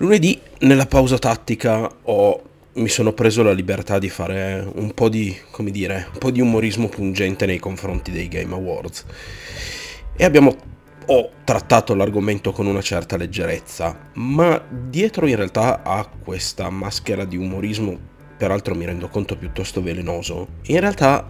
Lunedì, 0.00 0.40
nella 0.60 0.86
pausa 0.86 1.18
tattica, 1.18 1.90
ho, 2.02 2.42
mi 2.74 2.88
sono 2.88 3.12
preso 3.12 3.42
la 3.42 3.50
libertà 3.50 3.98
di 3.98 4.08
fare 4.08 4.64
un 4.74 4.94
po' 4.94 5.08
di, 5.08 5.36
come 5.50 5.72
dire, 5.72 6.06
un 6.12 6.18
po' 6.18 6.30
di 6.30 6.40
umorismo 6.40 6.88
pungente 6.88 7.46
nei 7.46 7.58
confronti 7.58 8.12
dei 8.12 8.28
Game 8.28 8.54
Awards. 8.54 9.04
E 10.16 10.24
abbiamo, 10.24 10.54
ho 11.06 11.30
trattato 11.42 11.96
l'argomento 11.96 12.52
con 12.52 12.66
una 12.66 12.80
certa 12.80 13.16
leggerezza, 13.16 14.10
ma 14.14 14.62
dietro 14.70 15.26
in 15.26 15.34
realtà 15.34 15.82
a 15.82 16.06
questa 16.06 16.70
maschera 16.70 17.24
di 17.24 17.36
umorismo, 17.36 17.98
peraltro 18.36 18.76
mi 18.76 18.84
rendo 18.84 19.08
conto 19.08 19.36
piuttosto 19.36 19.82
velenoso, 19.82 20.46
in 20.66 20.78
realtà 20.78 21.28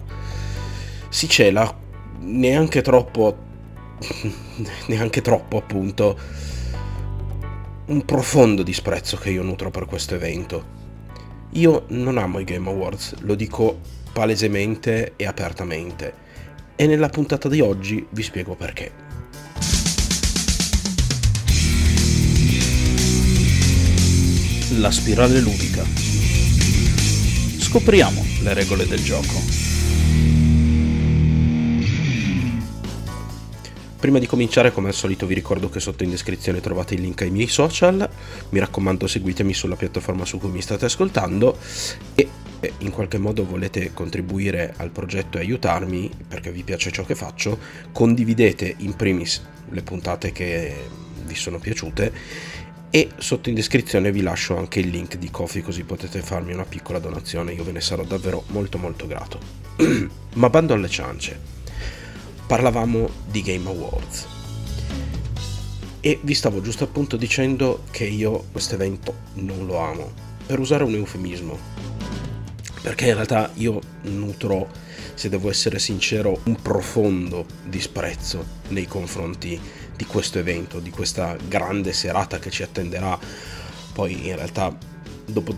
si 1.09 1.27
cela 1.27 1.75
neanche 2.21 2.83
troppo, 2.83 3.35
neanche 4.89 5.23
troppo 5.23 5.57
appunto, 5.57 6.19
un 7.89 8.05
profondo 8.05 8.63
disprezzo 8.63 9.17
che 9.17 9.31
io 9.31 9.43
nutro 9.43 9.71
per 9.71 9.87
questo 9.87 10.15
evento. 10.15 10.77
Io 11.53 11.85
non 11.89 12.19
amo 12.19 12.39
i 12.39 12.45
Game 12.45 12.69
Awards, 12.69 13.15
lo 13.21 13.35
dico 13.35 13.81
palesemente 14.13 15.15
e 15.17 15.27
apertamente. 15.27 16.27
E 16.77 16.87
nella 16.87 17.09
puntata 17.09 17.49
di 17.49 17.61
oggi 17.61 18.07
vi 18.11 18.23
spiego 18.23 18.55
perché. 18.55 18.93
La 24.79 24.91
spirale 24.91 25.41
ludica. 25.41 25.83
Scopriamo 27.59 28.23
le 28.43 28.55
regole 28.55 28.87
del 28.87 29.03
gioco. 29.03 29.68
Prima 33.99 34.21
di 34.21 34.27
cominciare, 34.27 34.73
come 34.73 34.89
al 34.89 34.95
solito, 34.95 35.27
vi 35.27 35.35
ricordo 35.35 35.69
che 35.69 35.81
sotto 35.81 36.05
in 36.05 36.11
descrizione 36.11 36.61
trovate 36.61 36.95
il 36.95 37.01
link 37.01 37.23
ai 37.23 37.31
miei 37.31 37.49
social. 37.49 38.09
Mi 38.51 38.61
raccomando, 38.61 39.09
seguitemi 39.09 39.53
sulla 39.53 39.75
piattaforma 39.75 40.25
su 40.25 40.39
cui 40.39 40.51
mi 40.51 40.63
state 40.63 40.85
ascoltando 40.85 41.59
e 42.15 42.29
in 42.79 42.91
qualche 42.93 43.19
modo 43.19 43.45
volete 43.45 43.91
contribuire 43.93 44.73
al 44.77 44.91
progetto 44.91 45.39
e 45.39 45.41
aiutarmi 45.41 46.11
perché 46.29 46.53
vi 46.53 46.63
piace 46.63 46.93
ciò 46.93 47.05
che 47.05 47.17
faccio, 47.17 47.59
condividete 47.91 48.73
in 48.79 48.95
primis 48.95 49.43
le 49.71 49.83
puntate 49.83 50.31
che 50.31 50.77
vi 51.25 51.35
sono 51.35 51.59
piaciute 51.59 52.13
e 52.91 53.11
sotto 53.17 53.49
in 53.49 53.57
descrizione 53.57 54.13
vi 54.13 54.23
lascio 54.23 54.57
anche 54.57 54.79
il 54.79 54.89
link 54.89 55.17
di 55.17 55.29
Kofi 55.31 55.61
così 55.61 55.83
potete 55.83 56.21
farmi 56.21 56.53
una 56.53 56.65
piccola 56.65 57.01
donazione, 57.01 57.53
io 57.53 57.65
ve 57.65 57.73
ne 57.73 57.81
sarò 57.81 58.05
davvero 58.05 58.45
molto 58.49 58.79
molto 58.79 59.09
grato. 59.09 59.41
Ma 60.35 60.49
bando 60.49 60.73
alle 60.73 60.89
ciance 60.89 61.58
parlavamo 62.49 63.11
di 63.31 63.43
Game 63.43 63.69
Awards. 63.69 64.27
E 66.01 66.19
vi 66.23 66.33
stavo 66.33 66.63
giusto 66.63 66.85
appunto 66.85 67.19
dicendo 67.19 67.83
che 67.91 68.05
io 68.05 68.47
questo 68.51 68.75
evento 68.75 69.15
non 69.35 69.67
lo 69.67 69.79
amo, 69.79 70.11
per 70.47 70.59
usare 70.59 70.83
un 70.83 70.95
eufemismo. 70.95 71.59
Perché 72.81 73.09
in 73.09 73.15
realtà 73.15 73.51
io 73.55 73.81
nutro, 74.05 74.71
se 75.13 75.29
devo 75.29 75.51
essere 75.51 75.79
sincero, 75.79 76.41
un 76.45 76.57
profondo 76.63 77.45
disprezzo 77.67 78.43
nei 78.69 78.87
confronti 78.87 79.61
di 79.95 80.07
questo 80.07 80.39
evento, 80.39 80.81
di 80.81 80.91
questa 80.91 81.37
grande 81.47 81.93
serata 81.93 82.39
che 82.39 82.49
ci 82.49 82.63
attenderà. 82.63 83.19
Poi 83.93 84.27
in 84.29 84.37
realtà 84.37 84.75
dopo, 85.27 85.55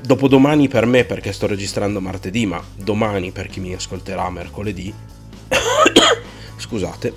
dopo 0.00 0.26
domani 0.26 0.66
per 0.66 0.86
me 0.86 1.04
perché 1.04 1.32
sto 1.32 1.46
registrando 1.46 2.00
martedì, 2.00 2.44
ma 2.44 2.60
domani 2.74 3.30
per 3.30 3.46
chi 3.46 3.60
mi 3.60 3.72
ascolterà 3.72 4.28
mercoledì 4.30 5.12
scusate, 6.64 7.12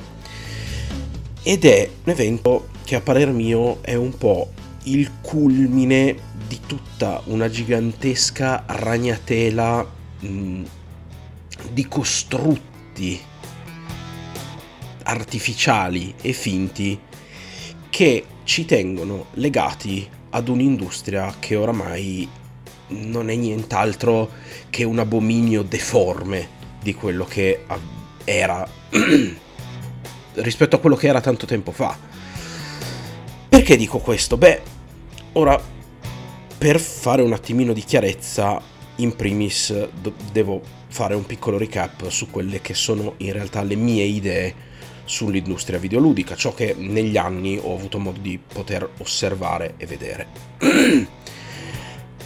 ed 1.42 1.64
è 1.64 1.90
un 2.03 2.12
evento 2.12 2.67
che 2.84 2.95
a 2.95 3.02
parer 3.02 3.31
mio 3.31 3.81
è 3.81 3.95
un 3.95 4.17
po' 4.17 4.52
il 4.84 5.09
culmine 5.22 6.16
di 6.48 6.59
tutta 6.66 7.22
una 7.26 7.50
gigantesca 7.50 8.66
ragnatela 8.67 9.86
mh, 10.20 10.28
mm, 10.28 10.64
di 11.72 11.88
costrutti 11.88 13.20
artificiali 15.04 16.14
e 16.22 16.33
finti 16.33 16.99
che 17.89 18.26
ci 18.43 18.66
tengono 18.66 19.27
legati 19.36 20.08
ad 20.32 20.49
un'industria 20.49 21.33
che 21.39 21.55
oramai 21.55 22.27
non 22.88 23.30
è 23.30 23.36
nient'altro 23.36 24.30
che 24.70 24.83
un 24.83 24.99
abominio 24.99 25.64
deforme 25.64 26.55
di 26.82 26.93
quello 26.93 27.23
che 27.26 27.64
era 28.27 28.67
rispetto 30.36 30.76
a 30.76 30.80
quello 30.80 30.98
che 30.98 31.08
era 31.08 31.21
tanto 31.21 31.45
tempo 31.45 31.71
fa. 31.71 31.98
Perché 33.48 33.77
dico 33.77 33.99
questo? 33.99 34.36
Beh, 34.36 34.61
ora 35.33 35.60
per 36.58 36.80
fare 36.80 37.21
un 37.21 37.32
attimino 37.32 37.71
di 37.71 37.82
chiarezza, 37.82 38.61
in 38.98 39.16
primis 39.16 39.87
do- 40.02 40.14
devo 40.32 40.61
fare 40.87 41.16
un 41.16 41.26
piccolo 41.26 41.58
recap 41.58 42.10
su 42.10 42.30
quelle 42.30 42.61
che 42.61 42.73
sono 42.73 43.14
in 43.17 43.32
realtà 43.32 43.61
le 43.64 43.76
mie 43.76 44.04
idee 44.04 44.55
sull'industria 45.05 45.80
videoludica, 45.80 46.36
ciò 46.36 46.54
che 46.54 46.76
negli 46.77 47.16
anni 47.16 47.58
ho 47.61 47.73
avuto 47.73 47.98
modo 47.98 48.20
di 48.20 48.37
poter 48.37 48.89
osservare 48.98 49.76
e 49.77 49.86
vedere. 49.86 50.27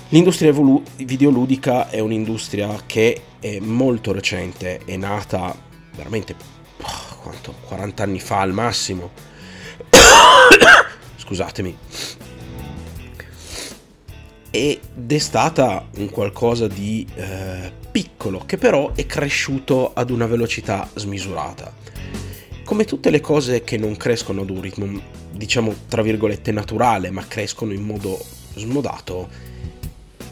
L'industria 0.10 0.52
videoludica 0.98 1.90
è 1.90 2.00
un'industria 2.00 2.82
che 2.86 3.22
è 3.40 3.60
molto 3.60 4.12
recente, 4.12 4.82
è 4.84 4.98
nata 4.98 5.70
veramente 5.96 6.36
oh, 6.82 7.16
quanto, 7.22 7.54
40 7.68 8.04
anni 8.04 8.20
fa 8.20 8.40
al 8.40 8.54
massimo. 8.54 9.12
Scusatemi. 11.18 11.78
Ed 14.54 15.12
è 15.12 15.18
stata 15.18 15.88
un 15.96 16.10
qualcosa 16.10 16.68
di 16.68 17.08
eh, 17.16 17.72
piccolo 17.90 18.44
che 18.46 18.58
però 18.58 18.92
è 18.94 19.06
cresciuto 19.06 19.94
ad 19.94 20.10
una 20.10 20.26
velocità 20.26 20.90
smisurata. 20.96 21.74
Come 22.66 22.86
tutte 22.86 23.10
le 23.10 23.22
cose 23.22 23.64
che 23.64 23.78
non 23.78 23.96
crescono 23.98 24.42
ad 24.42 24.50
un 24.50 24.62
ritmo, 24.62 25.02
diciamo 25.32 25.74
tra 25.88 26.02
virgolette, 26.02 26.52
naturale, 26.52 27.12
ma 27.12 27.26
crescono 27.28 27.74
in 27.74 27.84
modo 27.84 28.20
smodato, 28.56 29.30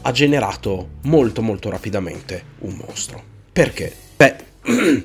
ha 0.02 0.12
generato 0.12 0.88
molto 1.02 1.42
molto 1.42 1.70
rapidamente 1.70 2.44
un 2.60 2.82
mostro. 2.86 3.22
Perché? 3.52 3.94
Beh, 4.16 4.36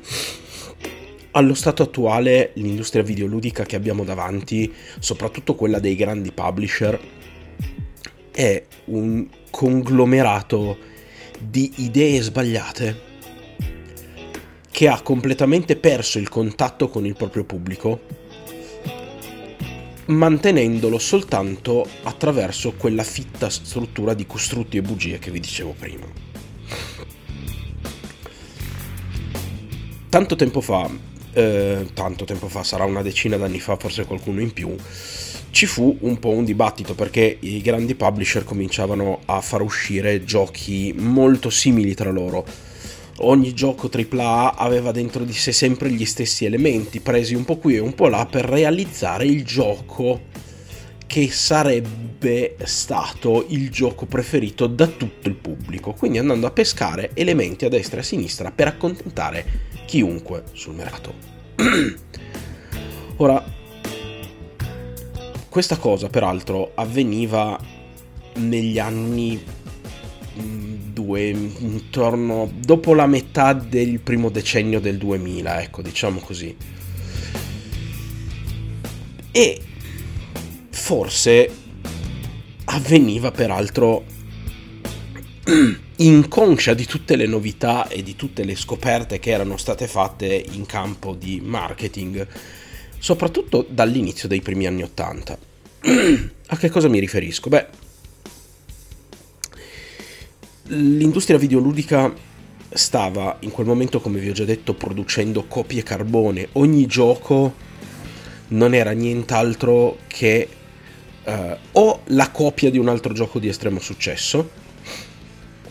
allo 1.36 1.54
stato 1.54 1.84
attuale 1.84 2.52
l'industria 2.56 3.04
videoludica 3.04 3.66
che 3.66 3.76
abbiamo 3.76 4.04
davanti, 4.06 4.74
soprattutto 5.00 5.54
quella 5.56 5.80
dei 5.80 5.96
grandi 5.96 6.32
publisher, 6.32 6.98
è 8.32 8.64
un 8.86 9.28
conglomerato 9.50 10.78
di 11.38 11.72
idee 11.78 12.22
sbagliate 12.22 13.14
che 14.72 14.88
ha 14.88 15.02
completamente 15.02 15.76
perso 15.76 16.20
il 16.20 16.30
contatto 16.30 16.88
con 16.88 17.06
il 17.06 17.16
proprio 17.16 17.44
pubblico, 17.44 18.00
mantenendolo 20.06 20.98
soltanto 21.00 21.86
attraverso 22.04 22.74
quella 22.74 23.04
fitta 23.04 23.50
struttura 23.50 24.14
di 24.14 24.26
costrutti 24.26 24.78
e 24.78 24.82
bugie 24.82 25.20
che 25.20 25.32
vi 25.32 25.40
dicevo 25.42 25.76
prima. 25.78 26.08
Tanto 30.10 30.36
tempo 30.38 30.62
fa 30.62 31.05
eh, 31.36 31.88
tanto 31.94 32.26
tempo 32.26 32.48
fa, 32.48 32.64
sarà 32.64 32.86
una 32.86 33.02
decina 33.02 33.38
d'anni 33.38 33.60
fa, 33.60 33.76
forse 33.76 34.06
qualcuno 34.06 34.42
in 34.42 34.54
più, 34.54 34.76
ci 35.52 35.66
fu 35.66 35.96
un 36.02 36.18
po' 36.18 36.32
un 36.32 36.44
dibattito 36.44 36.96
perché 36.96 37.38
i 37.42 37.62
grandi 37.62 37.96
publisher 37.96 38.44
cominciavano 38.44 39.20
a 39.26 39.40
far 39.42 39.62
uscire 39.62 40.24
giochi 40.24 40.94
molto 40.98 41.50
simili 41.50 41.94
tra 41.94 42.10
loro. 42.10 42.46
Ogni 43.20 43.54
gioco 43.54 43.90
AAA 43.90 44.56
aveva 44.56 44.92
dentro 44.92 45.24
di 45.24 45.32
sé 45.32 45.54
sempre 45.54 45.90
gli 45.90 46.06
stessi 46.06 46.44
elementi, 46.44 47.00
presi 47.00 47.36
un 47.36 47.46
po' 47.46 47.58
qui 47.58 47.76
e 47.76 47.80
un 47.80 47.94
po' 47.94 48.08
là 48.08 48.26
per 48.26 48.46
realizzare 48.46 49.26
il 49.26 49.46
gioco 49.46 50.20
che 51.08 51.30
sarebbe 51.32 52.56
stato 52.64 53.46
il 53.50 53.70
gioco 53.70 54.06
preferito 54.06 54.68
da 54.68 54.88
tutto 54.88 55.28
il 55.28 55.36
pubblico, 55.36 55.94
quindi 55.94 56.18
andando 56.18 56.48
a 56.48 56.52
pescare 56.52 57.12
elementi 57.14 57.66
a 57.66 57.70
destra 57.70 57.98
e 57.98 58.00
a 58.02 58.04
sinistra 58.04 58.52
per 58.52 58.68
accontentare 58.68 59.46
chiunque 59.86 60.44
sul 60.54 60.76
mercato. 60.76 61.14
Ora, 63.18 63.44
questa 65.48 65.78
cosa 65.78 66.10
peraltro 66.10 66.72
avveniva 66.76 67.58
negli 68.36 68.78
anni 68.78 69.42
mm, 70.42 70.74
due, 70.92 71.30
intorno 71.30 72.52
dopo 72.60 72.94
la 72.94 73.08
metà 73.08 73.54
del 73.54 74.00
primo 74.00 74.30
decennio 74.30 74.82
del 74.82 74.98
2000, 74.98 75.62
ecco, 75.62 75.82
diciamo 75.82 76.20
così. 76.20 76.56
E 79.32 79.62
forse 80.86 81.50
avveniva 82.66 83.32
peraltro 83.32 84.06
inconscia 85.98 86.76
di 86.76 86.86
tutte 86.86 87.16
le 87.16 87.26
novità 87.26 87.88
e 87.88 88.04
di 88.04 88.16
tutte 88.16 88.44
le 88.44 88.56
scoperte 88.56 89.18
che 89.18 89.32
erano 89.32 89.58
state 89.58 89.88
fatte 89.88 90.46
in 90.52 90.68
campo 90.68 91.16
di 91.16 91.42
marketing, 91.44 92.28
soprattutto 93.00 93.66
dall'inizio 93.68 94.28
dei 94.28 94.42
primi 94.42 94.68
anni 94.68 94.84
Ottanta. 94.84 95.36
A 96.46 96.56
che 96.56 96.70
cosa 96.70 96.88
mi 96.88 97.00
riferisco? 97.00 97.50
Beh, 97.50 97.66
l'industria 100.66 101.40
videoludica 101.40 102.14
stava 102.70 103.38
in 103.40 103.50
quel 103.50 103.66
momento, 103.66 104.00
come 104.00 104.20
vi 104.20 104.30
ho 104.30 104.34
già 104.34 104.46
detto, 104.46 104.76
producendo 104.76 105.46
copie 105.46 105.82
carbone. 105.82 106.50
Ogni 106.52 106.86
gioco 106.86 107.56
non 108.50 108.76
era 108.76 108.92
nient'altro 108.92 109.98
che 110.06 110.48
uh, 111.26 111.58
o 111.74 112.02
la 112.06 112.30
copia 112.32 112.70
di 112.70 112.78
un 112.78 112.88
altro 112.88 113.14
gioco 113.14 113.40
di 113.40 113.48
estremo 113.48 113.80
successo, 113.80 114.50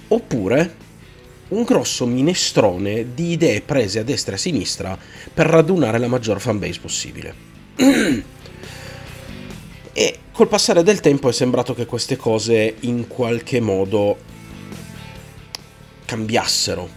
oppure 0.08 0.82
un 1.48 1.62
grosso 1.62 2.06
minestrone 2.06 3.14
di 3.14 3.32
idee 3.32 3.60
prese 3.60 4.00
a 4.00 4.02
destra 4.02 4.32
e 4.32 4.36
a 4.36 4.38
sinistra 4.38 4.98
per 5.32 5.46
radunare 5.46 5.98
la 5.98 6.08
maggior 6.08 6.40
fanbase 6.40 6.80
possibile. 6.80 7.34
e 9.92 10.18
col 10.32 10.48
passare 10.48 10.82
del 10.82 11.00
tempo 11.00 11.28
è 11.28 11.32
sembrato 11.32 11.74
che 11.74 11.86
queste 11.86 12.16
cose 12.16 12.74
in 12.80 13.06
qualche 13.06 13.60
modo 13.60 14.16
cambiassero, 16.04 16.88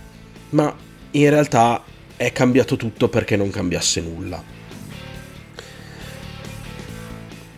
ma 0.50 0.76
in 1.12 1.30
realtà 1.30 1.84
è 2.16 2.32
cambiato 2.32 2.76
tutto 2.76 3.10
perché 3.10 3.36
non 3.36 3.50
cambiasse 3.50 4.02
nulla. 4.02 4.57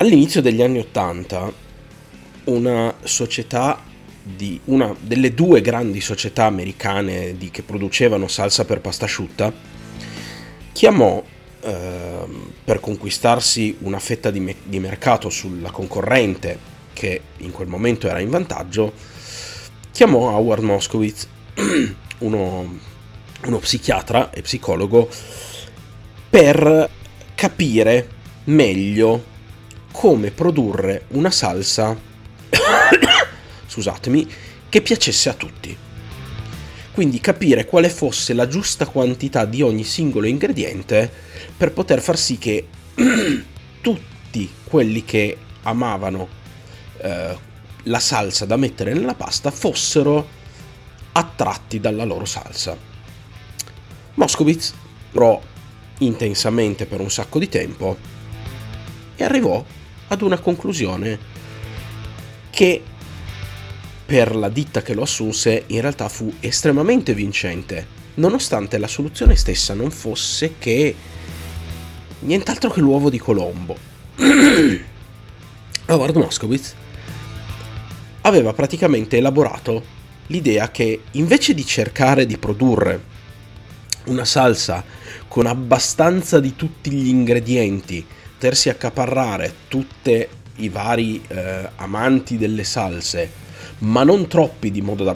All'inizio 0.02 0.42
degli 0.42 0.62
anni 0.62 0.80
Ottanta 0.80 1.52
una 2.46 2.96
società 3.04 3.84
di 4.24 4.58
una 4.66 4.96
delle 4.98 5.34
due 5.34 5.60
grandi 5.60 6.00
società 6.00 6.46
americane 6.46 7.36
di, 7.36 7.52
che 7.52 7.64
producevano 7.64 8.30
salsa 8.30 8.64
per 8.64 8.80
pasta 8.80 9.04
asciutta 9.04 9.52
chiamò 10.72 11.22
eh, 11.62 12.26
per 12.64 12.80
conquistarsi 12.80 13.76
una 13.80 14.00
fetta 14.00 14.32
di, 14.32 14.40
me- 14.40 14.56
di 14.64 14.80
mercato 14.80 15.30
sulla 15.30 15.70
concorrente 15.70 16.58
che 16.94 17.22
in 17.40 17.52
quel 17.52 17.68
momento 17.68 18.08
era 18.08 18.20
in 18.20 18.30
vantaggio 18.30 18.94
chiamò 19.92 20.30
Howard 20.30 20.64
Moskowitz 20.64 21.28
uno, 22.20 22.80
uno 23.44 23.58
psichiatra 23.58 24.30
e 24.30 24.44
psicologo 24.44 25.10
per 26.30 26.90
capire 27.36 28.10
meglio 28.46 29.36
come 29.92 30.32
produrre 30.32 31.06
una 31.10 31.32
salsa 31.32 31.98
scusatemi, 33.68 34.28
che 34.68 34.82
piacesse 34.82 35.30
a 35.30 35.34
tutti. 35.34 35.78
Quindi 36.92 37.20
capire 37.20 37.66
quale 37.66 37.90
fosse 37.90 38.34
la 38.34 38.48
giusta 38.48 38.88
quantità 38.88 39.46
di 39.46 39.62
ogni 39.62 39.84
singolo 39.84 40.28
ingrediente 40.28 41.10
per 41.56 41.72
poter 41.72 42.02
far 42.02 42.18
sì 42.18 42.38
che 42.38 42.68
tutti 43.82 44.52
quelli 44.64 45.06
che 45.06 45.38
amavano 45.64 46.28
eh, 46.98 47.38
la 47.84 48.00
salsa 48.00 48.46
da 48.46 48.58
mettere 48.58 48.94
nella 48.94 49.16
pasta 49.16 49.52
fossero 49.52 50.28
attratti 51.14 51.80
dalla 51.80 52.04
loro 52.04 52.26
salsa. 52.26 52.76
Moskowitz 54.16 54.74
lavorò 55.12 55.42
intensamente 56.00 56.86
per 56.86 57.00
un 57.00 57.10
sacco 57.10 57.40
di 57.40 57.48
tempo 57.48 57.98
e 59.16 59.24
arrivò 59.24 59.64
ad 60.10 60.22
una 60.22 60.38
conclusione 60.38 61.18
che 62.50 62.84
per 64.06 64.36
la 64.36 64.50
ditta 64.50 64.82
che 64.82 64.94
lo 64.94 65.04
assunse 65.04 65.64
in 65.68 65.82
realtà 65.82 66.10
fu 66.10 66.34
estremamente 66.40 67.14
vincente, 67.14 67.86
nonostante 68.16 68.78
la 68.78 68.88
soluzione 68.88 69.36
stessa 69.36 69.74
non 69.74 69.92
fosse 69.92 70.56
che 70.58 70.96
nient'altro 72.20 72.70
che 72.72 72.82
l'uovo 72.82 73.10
di 73.10 73.20
Colombo. 73.20 73.78
Howard 75.86 76.16
Moskowitz 76.16 76.74
aveva 78.22 78.54
praticamente 78.54 79.18
elaborato 79.18 79.98
l'idea 80.28 80.70
che 80.70 81.02
invece 81.12 81.54
di 81.54 81.66
cercare 81.66 82.26
di 82.26 82.38
produrre 82.38 83.18
una 84.06 84.26
salsa 84.26 84.84
con 85.28 85.46
abbastanza 85.46 86.40
di 86.40 86.56
tutti 86.56 86.92
gli 86.92 87.08
ingredienti, 87.08 88.06
potersi 88.40 88.70
accaparrare 88.70 89.54
tutti 89.68 90.26
i 90.56 90.70
vari 90.70 91.22
eh, 91.28 91.72
amanti 91.76 92.38
delle 92.38 92.64
salse, 92.64 93.30
ma 93.80 94.06
non 94.06 94.30
troppi 94.30 94.72
di 94.72 94.82
modo 94.82 95.04
da 95.04 95.14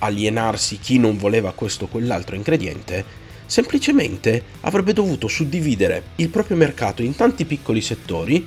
alienarsi 0.00 0.78
chi 0.78 0.98
non 0.98 1.16
voleva 1.16 1.52
questo 1.52 1.84
o 1.84 1.88
quell'altro 1.88 2.36
ingrediente, 2.36 3.02
semplicemente 3.46 4.42
avrebbe 4.60 4.92
dovuto 4.92 5.28
suddividere 5.28 6.08
il 6.16 6.28
proprio 6.28 6.58
mercato 6.58 7.00
in 7.00 7.16
tanti 7.16 7.46
piccoli 7.46 7.80
settori 7.80 8.46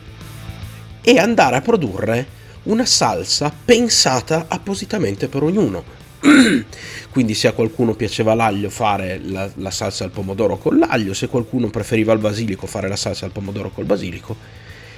e 1.02 1.18
andare 1.18 1.56
a 1.56 1.62
produrre 1.62 2.28
una 2.66 2.86
salsa 2.86 3.52
pensata 3.66 4.46
appositamente 4.48 5.30
per 5.30 5.42
ognuno. 5.42 5.84
Quindi 7.10 7.34
se 7.34 7.48
a 7.48 7.54
qualcuno 7.54 7.96
piaceva 7.96 8.34
l'aglio 8.34 8.70
fare 8.70 9.20
la, 9.24 9.50
la, 9.56 9.72
salsa 9.72 10.04
al 10.04 10.12
pomodoro 10.12 10.58
con 10.58 10.78
l'aglio, 10.78 11.14
se 11.14 11.28
qualcuno 11.28 11.70
preferiva 11.70 12.14
il 12.14 12.20
basilico 12.20 12.68
fare 12.68 12.88
la 12.88 12.96
salsa 12.96 13.26
al 13.26 13.32
pomodoro 13.32 13.72
col 13.72 13.86
basilico 13.86 14.36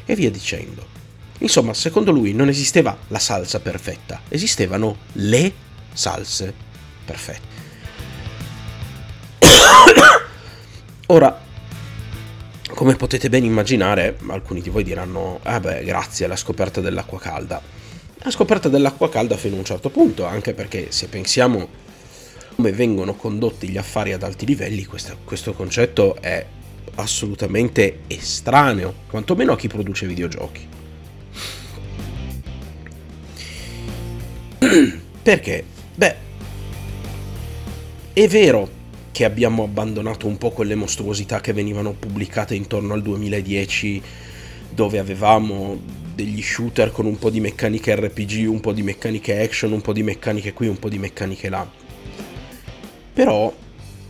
e 0.06 0.16
via 0.16 0.30
dicendo. 0.30 1.02
Insomma, 1.40 1.74
secondo 1.74 2.12
lui 2.12 2.34
non 2.34 2.50
esisteva 2.50 2.96
la 3.08 3.20
salsa 3.20 3.60
perfetta, 3.60 4.22
esistevano 4.28 4.98
le 5.14 5.52
salse 5.94 6.54
perfette. 7.06 7.52
Ora, 11.08 11.42
come 12.74 12.96
potete 12.96 13.30
ben 13.30 13.44
immaginare, 13.44 14.18
alcuni 14.28 14.62
di 14.62 14.70
voi 14.70 14.84
diranno, 14.84 15.40
ah 15.44 15.60
beh, 15.60 15.84
grazie 15.84 16.26
alla 16.26 16.36
scoperta 16.36 16.82
dell'acqua 16.82 17.20
calda. 17.20 17.62
La 18.24 18.32
scoperta 18.32 18.70
dell'acqua 18.70 19.10
calda 19.10 19.36
fino 19.36 19.56
a 19.56 19.60
un 19.60 19.66
certo 19.66 19.90
punto, 19.90 20.24
anche 20.24 20.54
perché 20.54 20.94
se 20.94 21.08
pensiamo 21.08 21.68
come 22.56 22.72
vengono 22.72 23.16
condotti 23.16 23.68
gli 23.68 23.76
affari 23.78 24.14
ad 24.14 24.24
alti 24.24 24.46
livelli, 24.46 24.86
questo, 24.86 25.18
questo 25.26 25.52
concetto 25.52 26.16
è 26.22 26.46
assolutamente 26.96 28.04
estraneo, 28.08 28.94
quantomeno 29.10 29.52
a 29.52 29.58
chi 29.58 29.68
produce 29.68 30.08
videogiochi. 30.08 30.68
Perché? 35.22 35.66
Beh, 35.94 36.16
è 38.14 38.28
vero 38.30 38.70
che 39.12 39.26
abbiamo 39.26 39.64
abbandonato 39.64 40.28
un 40.28 40.38
po' 40.38 40.52
quelle 40.52 40.76
mostruosità 40.76 41.42
che 41.42 41.52
venivano 41.52 41.92
pubblicate 41.92 42.56
intorno 42.56 42.94
al 42.94 43.02
2010, 43.02 44.02
dove 44.70 44.98
avevamo 44.98 46.03
degli 46.14 46.42
shooter 46.42 46.92
con 46.92 47.06
un 47.06 47.18
po' 47.18 47.30
di 47.30 47.40
meccaniche 47.40 47.96
RPG, 47.96 48.48
un 48.48 48.60
po' 48.60 48.74
di 48.74 48.84
meccaniche 48.84 49.42
action, 49.42 49.72
un 49.72 49.82
po' 49.82 49.94
di 49.94 50.04
meccaniche 50.04 50.54
qui, 50.54 50.68
un 50.68 50.78
po' 50.78 50.90
di 50.90 51.00
meccaniche 51.00 51.50
là. 51.50 51.70
Però 53.14 53.54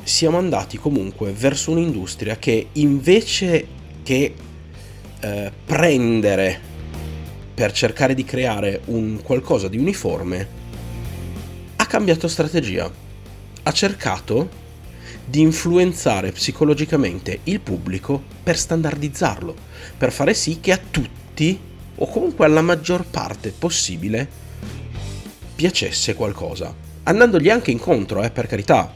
siamo 0.03 0.37
andati 0.37 0.77
comunque 0.77 1.31
verso 1.31 1.71
un'industria 1.71 2.37
che 2.37 2.67
invece 2.73 3.67
che 4.03 4.33
eh, 5.19 5.51
prendere 5.65 6.71
per 7.53 7.71
cercare 7.71 8.13
di 8.13 8.23
creare 8.23 8.81
un 8.85 9.21
qualcosa 9.21 9.67
di 9.67 9.77
uniforme, 9.77 10.47
ha 11.75 11.85
cambiato 11.85 12.27
strategia. 12.27 12.91
Ha 13.65 13.71
cercato 13.71 14.61
di 15.25 15.39
influenzare 15.39 16.31
psicologicamente 16.31 17.39
il 17.43 17.59
pubblico 17.59 18.21
per 18.43 18.57
standardizzarlo, 18.57 19.55
per 19.97 20.11
fare 20.11 20.33
sì 20.33 20.59
che 20.59 20.71
a 20.71 20.79
tutti, 20.91 21.57
o 21.95 22.07
comunque 22.07 22.45
alla 22.45 22.61
maggior 22.61 23.05
parte 23.05 23.53
possibile, 23.57 24.27
piacesse 25.55 26.15
qualcosa. 26.15 26.73
Andandogli 27.03 27.49
anche 27.49 27.71
incontro, 27.71 28.23
eh, 28.23 28.31
per 28.31 28.47
carità. 28.47 28.93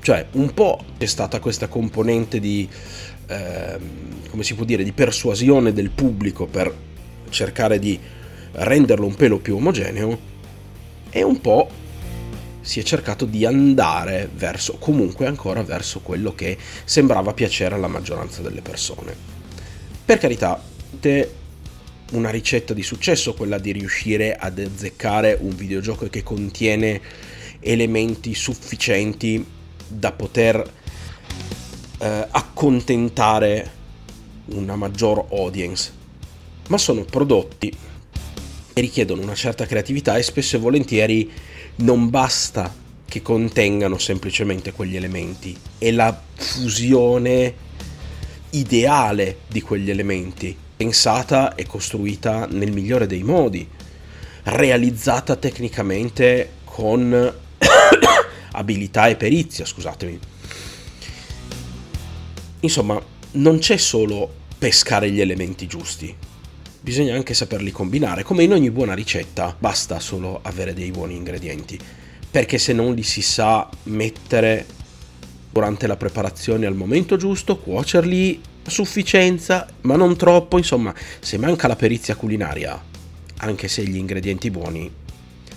Cioè, 0.00 0.26
un 0.32 0.52
po' 0.52 0.84
c'è 0.98 1.06
stata 1.06 1.38
questa 1.38 1.68
componente 1.68 2.40
di 2.40 2.68
Ehm, 3.32 4.28
come 4.28 4.42
si 4.44 4.54
può 4.54 4.64
dire, 4.64 4.82
di 4.82 4.92
persuasione 4.92 5.72
del 5.72 5.90
pubblico 5.90 6.46
per 6.46 6.74
cercare 7.28 7.78
di 7.78 7.98
renderlo 8.52 9.06
un 9.06 9.14
pelo 9.14 9.38
più 9.38 9.56
omogeneo 9.56 10.18
e 11.10 11.22
un 11.22 11.40
po' 11.40 11.68
si 12.60 12.80
è 12.80 12.82
cercato 12.82 13.24
di 13.24 13.44
andare 13.44 14.28
verso, 14.34 14.76
comunque 14.78 15.26
ancora 15.26 15.62
verso 15.62 16.00
quello 16.00 16.34
che 16.34 16.56
sembrava 16.84 17.34
piacere 17.34 17.74
alla 17.74 17.88
maggioranza 17.88 18.40
delle 18.40 18.62
persone. 18.62 19.14
Per 20.04 20.18
carità, 20.18 20.62
una 22.12 22.30
ricetta 22.30 22.74
di 22.74 22.82
successo 22.82 23.34
quella 23.34 23.58
di 23.58 23.72
riuscire 23.72 24.36
ad 24.36 24.58
azzeccare 24.58 25.38
un 25.40 25.54
videogioco 25.54 26.08
che 26.08 26.22
contiene 26.22 27.00
elementi 27.60 28.34
sufficienti 28.34 29.44
da 29.88 30.12
poter 30.12 30.70
eh, 31.98 32.26
accontentare 32.30 33.80
una 34.46 34.76
maggior 34.76 35.26
audience, 35.30 35.92
ma 36.68 36.78
sono 36.78 37.04
prodotti 37.04 37.70
che 38.72 38.80
richiedono 38.80 39.22
una 39.22 39.34
certa 39.34 39.66
creatività 39.66 40.16
e 40.16 40.22
spesso 40.22 40.56
e 40.56 40.60
volentieri 40.60 41.30
non 41.76 42.10
basta 42.10 42.74
che 43.04 43.22
contengano 43.22 43.98
semplicemente 43.98 44.72
quegli 44.72 44.96
elementi, 44.96 45.56
è 45.78 45.90
la 45.90 46.18
fusione 46.34 47.70
ideale 48.50 49.38
di 49.48 49.60
quegli 49.60 49.90
elementi 49.90 50.56
pensata 50.82 51.54
e 51.54 51.64
costruita 51.64 52.48
nel 52.50 52.72
migliore 52.72 53.06
dei 53.06 53.22
modi, 53.22 53.68
realizzata 54.42 55.36
tecnicamente 55.36 56.54
con 56.64 57.32
abilità 58.50 59.06
e 59.06 59.14
perizia, 59.14 59.64
scusatemi. 59.64 60.18
Insomma, 62.60 63.00
non 63.32 63.58
c'è 63.58 63.76
solo 63.76 64.28
pescare 64.58 65.08
gli 65.12 65.20
elementi 65.20 65.68
giusti, 65.68 66.12
bisogna 66.80 67.14
anche 67.14 67.32
saperli 67.32 67.70
combinare. 67.70 68.24
Come 68.24 68.42
in 68.42 68.52
ogni 68.52 68.72
buona 68.72 68.94
ricetta, 68.94 69.54
basta 69.56 70.00
solo 70.00 70.40
avere 70.42 70.74
dei 70.74 70.90
buoni 70.90 71.14
ingredienti, 71.14 71.78
perché 72.28 72.58
se 72.58 72.72
non 72.72 72.92
li 72.92 73.04
si 73.04 73.22
sa 73.22 73.68
mettere 73.84 74.66
durante 75.48 75.86
la 75.86 75.96
preparazione 75.96 76.66
al 76.66 76.74
momento 76.74 77.16
giusto, 77.16 77.56
cuocerli 77.56 78.50
sufficienza, 78.66 79.68
ma 79.82 79.96
non 79.96 80.16
troppo, 80.16 80.58
insomma, 80.58 80.94
se 81.20 81.38
manca 81.38 81.68
la 81.68 81.76
perizia 81.76 82.14
culinaria, 82.14 82.80
anche 83.38 83.68
se 83.68 83.84
gli 83.84 83.96
ingredienti 83.96 84.50
buoni, 84.50 84.90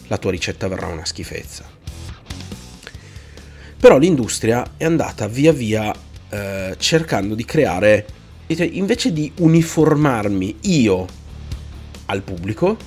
la 0.08 0.18
tua 0.18 0.32
ricetta 0.32 0.68
verrà 0.68 0.88
una 0.88 1.06
schifezza. 1.06 1.64
Però 3.78 3.98
l'industria 3.98 4.74
è 4.78 4.86
andata 4.86 5.28
via 5.28 5.52
via 5.52 5.94
eh, 6.30 6.76
cercando 6.78 7.36
di 7.36 7.46
creare 7.46 8.08
invece 8.48 9.12
di 9.12 9.32
uniformarmi 9.38 10.58
io 10.62 11.08
al 12.06 12.22
pubblico, 12.22 12.78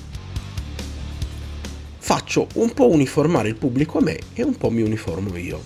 faccio 1.98 2.46
un 2.54 2.72
po' 2.72 2.88
uniformare 2.88 3.48
il 3.48 3.56
pubblico 3.56 3.98
a 3.98 4.02
me 4.02 4.18
e 4.34 4.42
un 4.42 4.56
po' 4.56 4.70
mi 4.70 4.82
uniformo 4.82 5.36
io. 5.36 5.60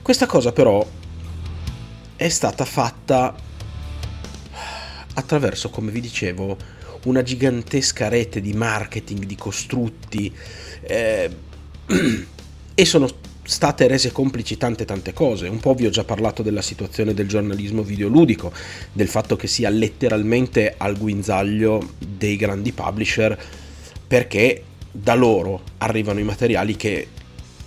Questa 0.00 0.26
cosa 0.26 0.52
però 0.52 0.84
è 2.22 2.28
stata 2.28 2.64
fatta 2.64 3.34
attraverso, 5.14 5.70
come 5.70 5.90
vi 5.90 6.00
dicevo, 6.00 6.56
una 7.06 7.20
gigantesca 7.20 8.06
rete 8.06 8.40
di 8.40 8.52
marketing, 8.52 9.24
di 9.24 9.34
costrutti 9.34 10.32
eh, 10.82 11.30
e 12.74 12.84
sono 12.84 13.08
state 13.42 13.88
rese 13.88 14.12
complici 14.12 14.56
tante 14.56 14.84
tante 14.84 15.12
cose. 15.12 15.48
Un 15.48 15.58
po' 15.58 15.74
vi 15.74 15.86
ho 15.86 15.90
già 15.90 16.04
parlato 16.04 16.44
della 16.44 16.62
situazione 16.62 17.12
del 17.12 17.26
giornalismo 17.26 17.82
videoludico, 17.82 18.52
del 18.92 19.08
fatto 19.08 19.34
che 19.34 19.48
sia 19.48 19.68
letteralmente 19.68 20.74
al 20.76 20.96
guinzaglio 20.96 21.94
dei 21.98 22.36
grandi 22.36 22.70
publisher 22.70 23.36
perché 24.06 24.62
da 24.92 25.14
loro 25.14 25.62
arrivano 25.78 26.20
i 26.20 26.24
materiali 26.24 26.76
che 26.76 27.08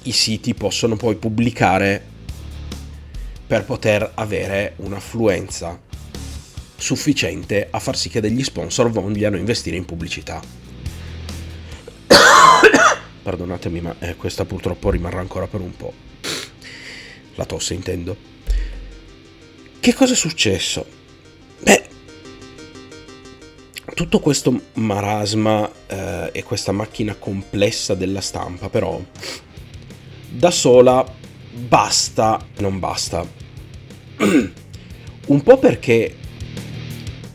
i 0.03 0.11
siti 0.13 0.53
possono 0.53 0.95
poi 0.95 1.15
pubblicare 1.15 2.13
per 3.47 3.65
poter 3.65 4.11
avere 4.15 4.73
un'affluenza 4.77 5.79
sufficiente 6.77 7.67
a 7.69 7.79
far 7.79 7.95
sì 7.95 8.09
che 8.09 8.19
degli 8.19 8.43
sponsor 8.43 8.89
vogliano 8.89 9.37
investire 9.37 9.77
in 9.77 9.85
pubblicità 9.85 10.41
perdonatemi 13.23 13.81
ma 13.81 13.95
eh, 13.99 14.15
questa 14.15 14.45
purtroppo 14.45 14.89
rimarrà 14.89 15.19
ancora 15.19 15.47
per 15.47 15.61
un 15.61 15.75
po'. 15.75 15.93
La 17.35 17.45
tosse 17.45 17.73
intendo. 17.73 18.15
Che 19.79 19.93
cosa 19.93 20.13
è 20.13 20.15
successo? 20.15 20.85
Beh, 21.59 21.87
tutto 23.93 24.19
questo 24.19 24.61
marasma 24.73 25.69
eh, 25.87 26.29
e 26.33 26.43
questa 26.43 26.71
macchina 26.71 27.15
complessa 27.15 27.93
della 27.93 28.21
stampa 28.21 28.69
però 28.69 29.01
da 30.29 30.51
sola 30.51 31.05
basta, 31.55 32.39
non 32.57 32.79
basta. 32.79 33.25
un 35.27 35.41
po' 35.41 35.57
perché 35.57 36.15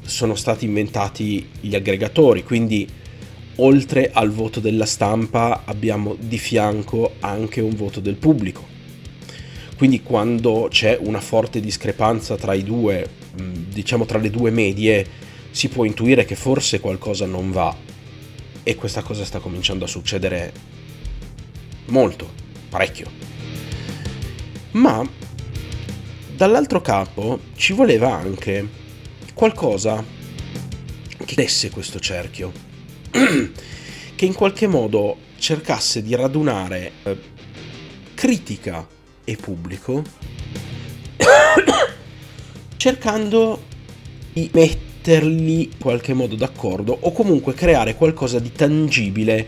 sono 0.02 0.34
stati 0.34 0.66
inventati 0.66 1.48
gli 1.60 1.74
aggregatori, 1.74 2.42
quindi 2.44 2.88
oltre 3.56 4.10
al 4.12 4.30
voto 4.30 4.60
della 4.60 4.86
stampa 4.86 5.62
abbiamo 5.64 6.16
di 6.18 6.38
fianco 6.38 7.14
anche 7.20 7.60
un 7.60 7.74
voto 7.74 8.00
del 8.00 8.16
pubblico. 8.16 8.66
Quindi 9.76 10.02
quando 10.02 10.68
c'è 10.70 10.98
una 11.00 11.20
forte 11.20 11.60
discrepanza 11.60 12.36
tra 12.36 12.52
i 12.52 12.62
due, 12.62 13.08
diciamo 13.34 14.04
tra 14.04 14.18
le 14.18 14.30
due 14.30 14.50
medie, 14.50 15.06
si 15.50 15.68
può 15.68 15.84
intuire 15.84 16.24
che 16.26 16.36
forse 16.36 16.80
qualcosa 16.80 17.24
non 17.24 17.50
va. 17.50 17.74
E 18.62 18.74
questa 18.74 19.02
cosa 19.02 19.24
sta 19.24 19.38
cominciando 19.38 19.86
a 19.86 19.88
succedere 19.88 20.52
molto, 21.86 22.28
parecchio. 22.68 23.29
Ma 24.72 25.06
dall'altro 26.36 26.80
capo 26.80 27.40
ci 27.56 27.72
voleva 27.72 28.14
anche 28.14 28.66
qualcosa 29.34 30.02
che 31.24 31.34
desse 31.34 31.70
questo 31.70 31.98
cerchio 31.98 32.52
che 33.10 34.24
in 34.24 34.32
qualche 34.32 34.66
modo 34.66 35.16
cercasse 35.38 36.02
di 36.02 36.14
radunare 36.14 36.92
eh, 37.02 37.18
critica 38.14 38.86
e 39.24 39.36
pubblico 39.36 40.02
cercando 42.76 43.62
di 44.32 44.50
metterli 44.52 45.62
in 45.64 45.78
qualche 45.78 46.14
modo 46.14 46.36
d'accordo 46.36 46.96
o 47.00 47.12
comunque 47.12 47.54
creare 47.54 47.96
qualcosa 47.96 48.38
di 48.38 48.52
tangibile 48.52 49.46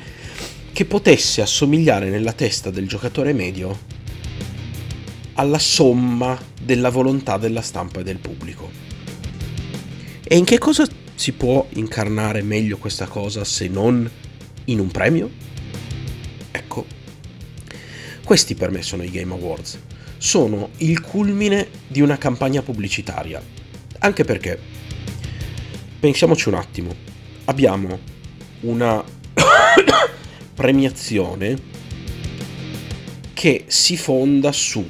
che 0.72 0.84
potesse 0.84 1.42
assomigliare 1.42 2.08
nella 2.08 2.32
testa 2.32 2.70
del 2.70 2.88
giocatore 2.88 3.32
medio 3.32 4.00
alla 5.34 5.58
somma 5.58 6.38
della 6.60 6.90
volontà 6.90 7.38
della 7.38 7.62
stampa 7.62 8.00
e 8.00 8.02
del 8.02 8.18
pubblico. 8.18 8.70
E 10.22 10.36
in 10.36 10.44
che 10.44 10.58
cosa 10.58 10.86
si 11.14 11.32
può 11.32 11.66
incarnare 11.70 12.42
meglio 12.42 12.78
questa 12.78 13.06
cosa 13.06 13.44
se 13.44 13.68
non 13.68 14.10
in 14.66 14.78
un 14.78 14.90
premio? 14.90 15.30
Ecco, 16.50 16.86
questi 18.24 18.54
per 18.54 18.70
me 18.70 18.82
sono 18.82 19.02
i 19.02 19.10
Game 19.10 19.32
Awards. 19.32 19.78
Sono 20.18 20.70
il 20.78 21.00
culmine 21.00 21.68
di 21.86 22.00
una 22.00 22.16
campagna 22.16 22.62
pubblicitaria. 22.62 23.42
Anche 23.98 24.24
perché, 24.24 24.58
pensiamoci 25.98 26.48
un 26.48 26.54
attimo, 26.54 26.94
abbiamo 27.44 27.98
una 28.60 29.02
premiazione 30.54 31.70
che 33.32 33.64
si 33.66 33.96
fonda 33.96 34.52
su 34.52 34.88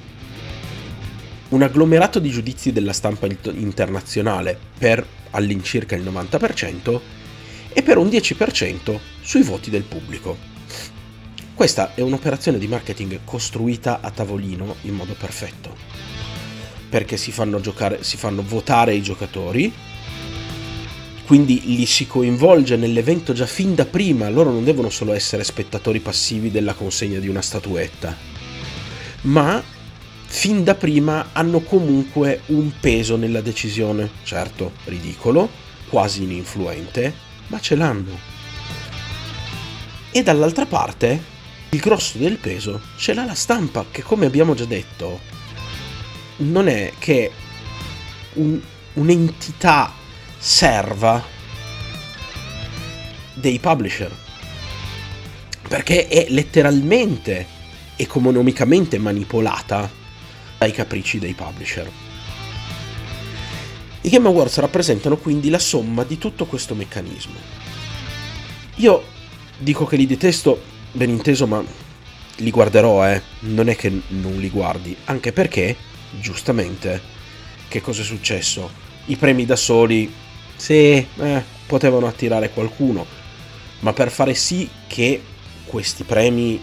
un 1.53 1.63
agglomerato 1.63 2.19
di 2.19 2.31
giudizi 2.31 2.73
della 2.73 2.95
stampa 2.95 3.27
internazionale 3.27 4.59
per 4.79 5.07
all'incirca 5.31 5.95
il 5.95 6.03
90% 6.03 7.01
e 7.73 7.83
per 7.83 7.99
un 7.99 8.09
10% 8.09 8.99
sui 9.21 9.43
voti 9.43 9.71
del 9.71 9.83
pubblico. 9.83 10.37
Questa 11.55 11.95
è 11.95 12.01
un'operazione 12.01 12.59
di 12.59 12.67
marketing 12.67 13.21
costruita 13.25 14.01
a 14.01 14.11
tavolino 14.11 14.77
in 14.83 14.95
modo 14.95 15.13
perfetto, 15.13 15.77
perché 16.89 17.19
si 17.19 17.31
fanno, 17.33 17.61
giocare, 17.61 18.03
si 18.03 18.17
fanno 18.17 18.43
votare 18.43 18.95
i 18.95 19.03
giocatori, 19.03 19.73
quindi 21.27 21.77
li 21.77 21.87
si 21.87 22.07
coinvolge 22.07 22.77
nell'evento 22.77 23.35
già 23.35 23.47
fin 23.47 23.75
da 23.75 23.85
prima, 23.85 24.31
loro 24.31 24.51
non 24.51 24.65
devono 24.65 24.89
solo 24.89 25.13
essere 25.13 25.45
spettatori 25.45 26.01
passivi 26.01 26.51
della 26.51 26.73
consegna 26.73 27.19
di 27.19 27.29
una 27.29 27.43
statuetta, 27.43 28.17
ma 29.23 29.63
fin 30.33 30.65
da 30.65 30.75
prima 30.75 31.29
hanno 31.33 31.61
comunque 31.61 32.41
un 32.47 32.73
peso 32.81 33.17
nella 33.17 33.43
decisione, 33.43 34.11
certo 34.25 34.73
ridicolo, 34.87 35.49
quasi 35.91 36.23
ininfluente, 36.23 37.15
ma 37.49 37.61
ce 37.61 37.77
l'hanno. 37.77 38.19
E 40.11 40.23
dall'altra 40.23 40.65
parte, 40.65 41.23
il 41.69 41.79
grosso 41.81 42.17
del 42.17 42.39
peso 42.39 42.81
ce 42.97 43.13
l'ha 43.13 43.27
la 43.27 43.35
stampa, 43.35 43.85
che 43.91 44.03
come 44.03 44.25
abbiamo 44.25 44.55
già 44.55 44.65
detto, 44.65 45.21
non 46.39 46.67
è 46.67 46.95
che 46.99 47.31
un, 48.33 48.59
un'entità 48.95 49.93
serva 50.39 51.23
dei 53.35 53.59
publisher, 53.59 54.11
perché 55.69 56.09
è 56.09 56.27
letteralmente 56.31 57.47
economicamente 57.97 58.99
manipolata 58.99 60.01
ai 60.63 60.73
capricci 60.73 61.19
dei 61.19 61.35
publisher. 61.35 61.91
I 64.03 64.09
Game 64.09 64.27
Awards 64.27 64.59
rappresentano 64.59 65.17
quindi 65.17 65.49
la 65.49 65.59
somma 65.59 66.03
di 66.03 66.19
tutto 66.19 66.47
questo 66.47 66.75
meccanismo. 66.75 67.35
Io 68.77 69.05
dico 69.59 69.85
che 69.85 69.97
li 69.97 70.07
detesto, 70.07 70.61
ben 70.91 71.11
inteso, 71.11 71.47
ma 71.47 71.63
li 72.37 72.51
guarderò, 72.51 73.09
eh. 73.09 73.23
Non 73.41 73.69
è 73.69 73.77
che 73.77 74.03
non 74.09 74.37
li 74.39 74.49
guardi, 74.49 74.97
anche 75.05 75.33
perché, 75.33 75.77
giustamente, 76.19 77.01
che 77.69 77.81
cosa 77.81 78.03
è 78.03 78.05
successo? 78.05 78.71
I 79.07 79.17
premi 79.17 79.45
da 79.45 79.57
soli, 79.57 80.13
sì, 80.57 81.07
eh, 81.17 81.45
potevano 81.67 82.07
attirare 82.07 82.51
qualcuno, 82.51 83.07
ma 83.81 83.93
per 83.93 84.11
fare 84.11 84.35
sì 84.35 84.69
che 84.87 85.23
questi 85.65 86.03
premi 86.05 86.61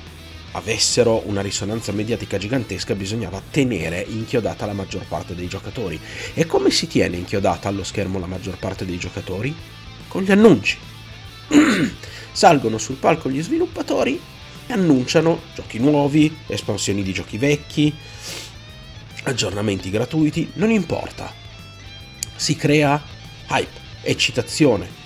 avessero 0.51 1.27
una 1.27 1.41
risonanza 1.41 1.91
mediatica 1.91 2.37
gigantesca 2.37 2.95
bisognava 2.95 3.41
tenere 3.51 4.05
inchiodata 4.07 4.65
la 4.65 4.73
maggior 4.73 5.05
parte 5.05 5.35
dei 5.35 5.47
giocatori. 5.47 5.99
E 6.33 6.45
come 6.45 6.71
si 6.71 6.87
tiene 6.87 7.17
inchiodata 7.17 7.67
allo 7.67 7.83
schermo 7.83 8.19
la 8.19 8.25
maggior 8.25 8.57
parte 8.57 8.85
dei 8.85 8.97
giocatori? 8.97 9.55
Con 10.07 10.23
gli 10.23 10.31
annunci. 10.31 10.77
Salgono 12.31 12.77
sul 12.77 12.95
palco 12.95 13.29
gli 13.29 13.41
sviluppatori 13.41 14.19
e 14.67 14.73
annunciano 14.73 15.41
giochi 15.55 15.79
nuovi, 15.79 16.35
espansioni 16.47 17.03
di 17.03 17.13
giochi 17.13 17.37
vecchi, 17.37 17.93
aggiornamenti 19.23 19.89
gratuiti, 19.89 20.51
non 20.53 20.71
importa. 20.71 21.31
Si 22.35 22.55
crea 22.55 23.01
hype, 23.49 23.79
eccitazione. 24.01 24.97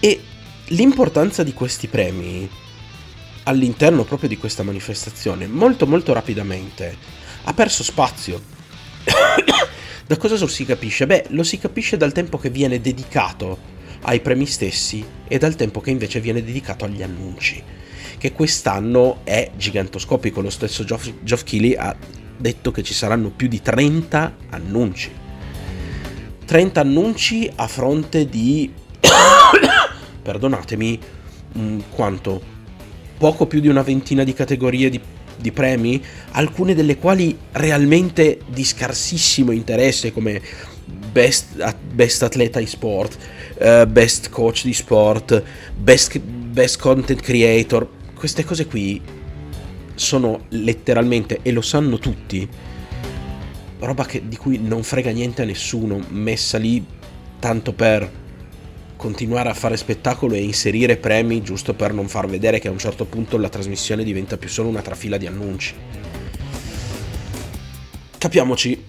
E 0.00 0.20
l'importanza 0.68 1.42
di 1.42 1.52
questi 1.52 1.88
premi 1.88 2.48
all'interno 3.44 4.04
proprio 4.04 4.28
di 4.28 4.36
questa 4.36 4.62
manifestazione, 4.62 5.46
molto 5.46 5.86
molto 5.86 6.12
rapidamente, 6.12 6.96
ha 7.44 7.54
perso 7.54 7.82
spazio. 7.82 8.40
da 10.06 10.16
cosa 10.16 10.38
lo 10.38 10.46
si 10.46 10.64
capisce? 10.64 11.06
Beh, 11.06 11.26
lo 11.28 11.42
si 11.42 11.58
capisce 11.58 11.96
dal 11.96 12.12
tempo 12.12 12.38
che 12.38 12.50
viene 12.50 12.80
dedicato 12.80 13.72
ai 14.02 14.20
premi 14.20 14.46
stessi 14.46 15.04
e 15.26 15.38
dal 15.38 15.56
tempo 15.56 15.80
che 15.80 15.90
invece 15.90 16.20
viene 16.20 16.42
dedicato 16.42 16.84
agli 16.84 17.02
annunci, 17.02 17.62
che 18.18 18.32
quest'anno 18.32 19.20
è 19.24 19.50
gigantoscopico. 19.56 20.40
Lo 20.40 20.50
stesso 20.50 20.84
Geoff, 20.84 21.10
Geoff 21.22 21.44
Keighley 21.44 21.74
ha 21.74 21.94
detto 22.36 22.70
che 22.70 22.82
ci 22.82 22.94
saranno 22.94 23.30
più 23.30 23.48
di 23.48 23.60
30 23.60 24.36
annunci. 24.50 25.22
30 26.44 26.80
annunci 26.80 27.50
a 27.54 27.66
fronte 27.66 28.28
di... 28.28 28.72
perdonatemi, 30.22 31.00
mm, 31.58 31.78
quanto? 31.90 32.53
Poco 33.24 33.46
più 33.46 33.60
di 33.60 33.68
una 33.68 33.80
ventina 33.80 34.22
di 34.22 34.34
categorie 34.34 34.90
di, 34.90 35.00
di 35.38 35.50
premi, 35.50 35.98
alcune 36.32 36.74
delle 36.74 36.98
quali 36.98 37.34
realmente 37.52 38.40
di 38.46 38.62
scarsissimo 38.62 39.50
interesse 39.50 40.12
come 40.12 40.42
Best, 41.10 41.74
best 41.90 42.22
Atleta 42.22 42.58
di 42.58 42.66
Sport, 42.66 43.16
uh, 43.60 43.86
Best 43.86 44.28
Coach 44.28 44.64
di 44.64 44.74
Sport, 44.74 45.42
best, 45.74 46.18
best 46.18 46.78
Content 46.78 47.22
Creator, 47.22 47.88
queste 48.14 48.44
cose 48.44 48.66
qui 48.66 49.00
sono 49.94 50.44
letteralmente, 50.50 51.38
e 51.40 51.50
lo 51.50 51.62
sanno 51.62 51.98
tutti, 51.98 52.46
roba 53.78 54.04
che, 54.04 54.28
di 54.28 54.36
cui 54.36 54.58
non 54.58 54.82
frega 54.82 55.12
niente 55.12 55.40
a 55.40 55.46
nessuno, 55.46 55.98
messa 56.10 56.58
lì 56.58 56.84
tanto 57.38 57.72
per 57.72 58.22
continuare 59.04 59.50
a 59.50 59.54
fare 59.54 59.76
spettacolo 59.76 60.32
e 60.32 60.42
inserire 60.42 60.96
premi 60.96 61.42
giusto 61.42 61.74
per 61.74 61.92
non 61.92 62.08
far 62.08 62.26
vedere 62.26 62.58
che 62.58 62.68
a 62.68 62.70
un 62.70 62.78
certo 62.78 63.04
punto 63.04 63.36
la 63.36 63.50
trasmissione 63.50 64.02
diventa 64.02 64.38
più 64.38 64.48
solo 64.48 64.70
una 64.70 64.80
trafila 64.80 65.18
di 65.18 65.26
annunci. 65.26 65.74
Capiamoci, 68.16 68.82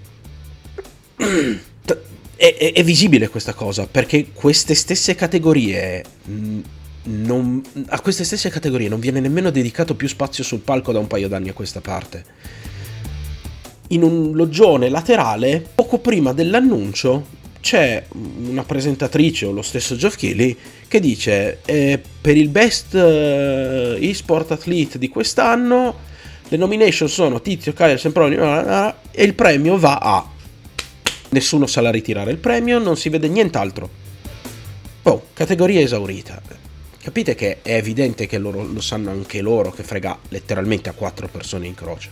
è, 1.17 2.55
è, 2.55 2.71
è 2.71 2.83
visibile 2.85 3.27
questa 3.27 3.53
cosa 3.53 3.87
perché 3.87 4.27
queste 4.31 4.73
stesse 4.73 5.15
categorie 5.15 6.01
mm, 6.29 6.59
non, 7.07 7.61
a 7.87 7.99
queste 7.99 8.23
stesse 8.23 8.49
categorie 8.49 8.87
non 8.87 9.01
viene 9.01 9.19
nemmeno 9.19 9.49
dedicato 9.49 9.95
più 9.95 10.07
spazio 10.07 10.45
sul 10.45 10.59
palco 10.59 10.93
da 10.93 10.99
un 10.99 11.07
paio 11.07 11.27
d'anni 11.27 11.49
a 11.49 11.53
questa 11.53 11.81
parte. 11.81 12.23
In 13.89 14.01
un 14.01 14.31
loggione 14.33 14.87
laterale, 14.87 15.61
poco 15.75 15.97
prima 15.97 16.31
dell'annuncio, 16.31 17.34
c'è 17.65 18.05
una 18.11 18.63
presentatrice 18.63 19.47
o 19.47 19.51
lo 19.51 19.63
stesso 19.63 19.95
Geoff 19.95 20.17
Keighley 20.17 20.55
che 20.87 20.99
dice 20.99 21.61
eh, 21.65 21.99
per 22.21 22.37
il 22.37 22.49
best 22.49 22.93
uh, 22.93 23.97
esport 23.99 24.51
athlete 24.51 24.99
di 24.99 25.09
quest'anno 25.09 25.97
le 26.47 26.57
nomination 26.57 27.09
sono 27.09 27.41
Tizio, 27.41 27.73
Caio, 27.73 27.97
Semproni 27.97 28.35
e 28.35 29.23
il 29.23 29.33
premio 29.33 29.79
va 29.79 29.97
a 29.97 30.29
nessuno 31.29 31.65
sa 31.65 31.81
la 31.81 31.89
ritirare 31.89 32.29
il 32.29 32.37
premio 32.37 32.77
non 32.77 32.97
si 32.97 33.09
vede 33.09 33.27
nient'altro. 33.29 33.89
Oh, 35.01 35.27
categoria 35.33 35.81
esaurita. 35.81 36.39
Capite 37.01 37.33
che 37.33 37.63
è 37.63 37.73
evidente 37.73 38.27
che 38.27 38.37
loro, 38.37 38.63
lo 38.63 38.81
sanno 38.81 39.09
anche 39.09 39.41
loro 39.41 39.71
che 39.71 39.81
frega 39.81 40.19
letteralmente 40.29 40.89
a 40.89 40.93
quattro 40.93 41.27
persone 41.27 41.65
in 41.65 41.73
croce 41.73 42.11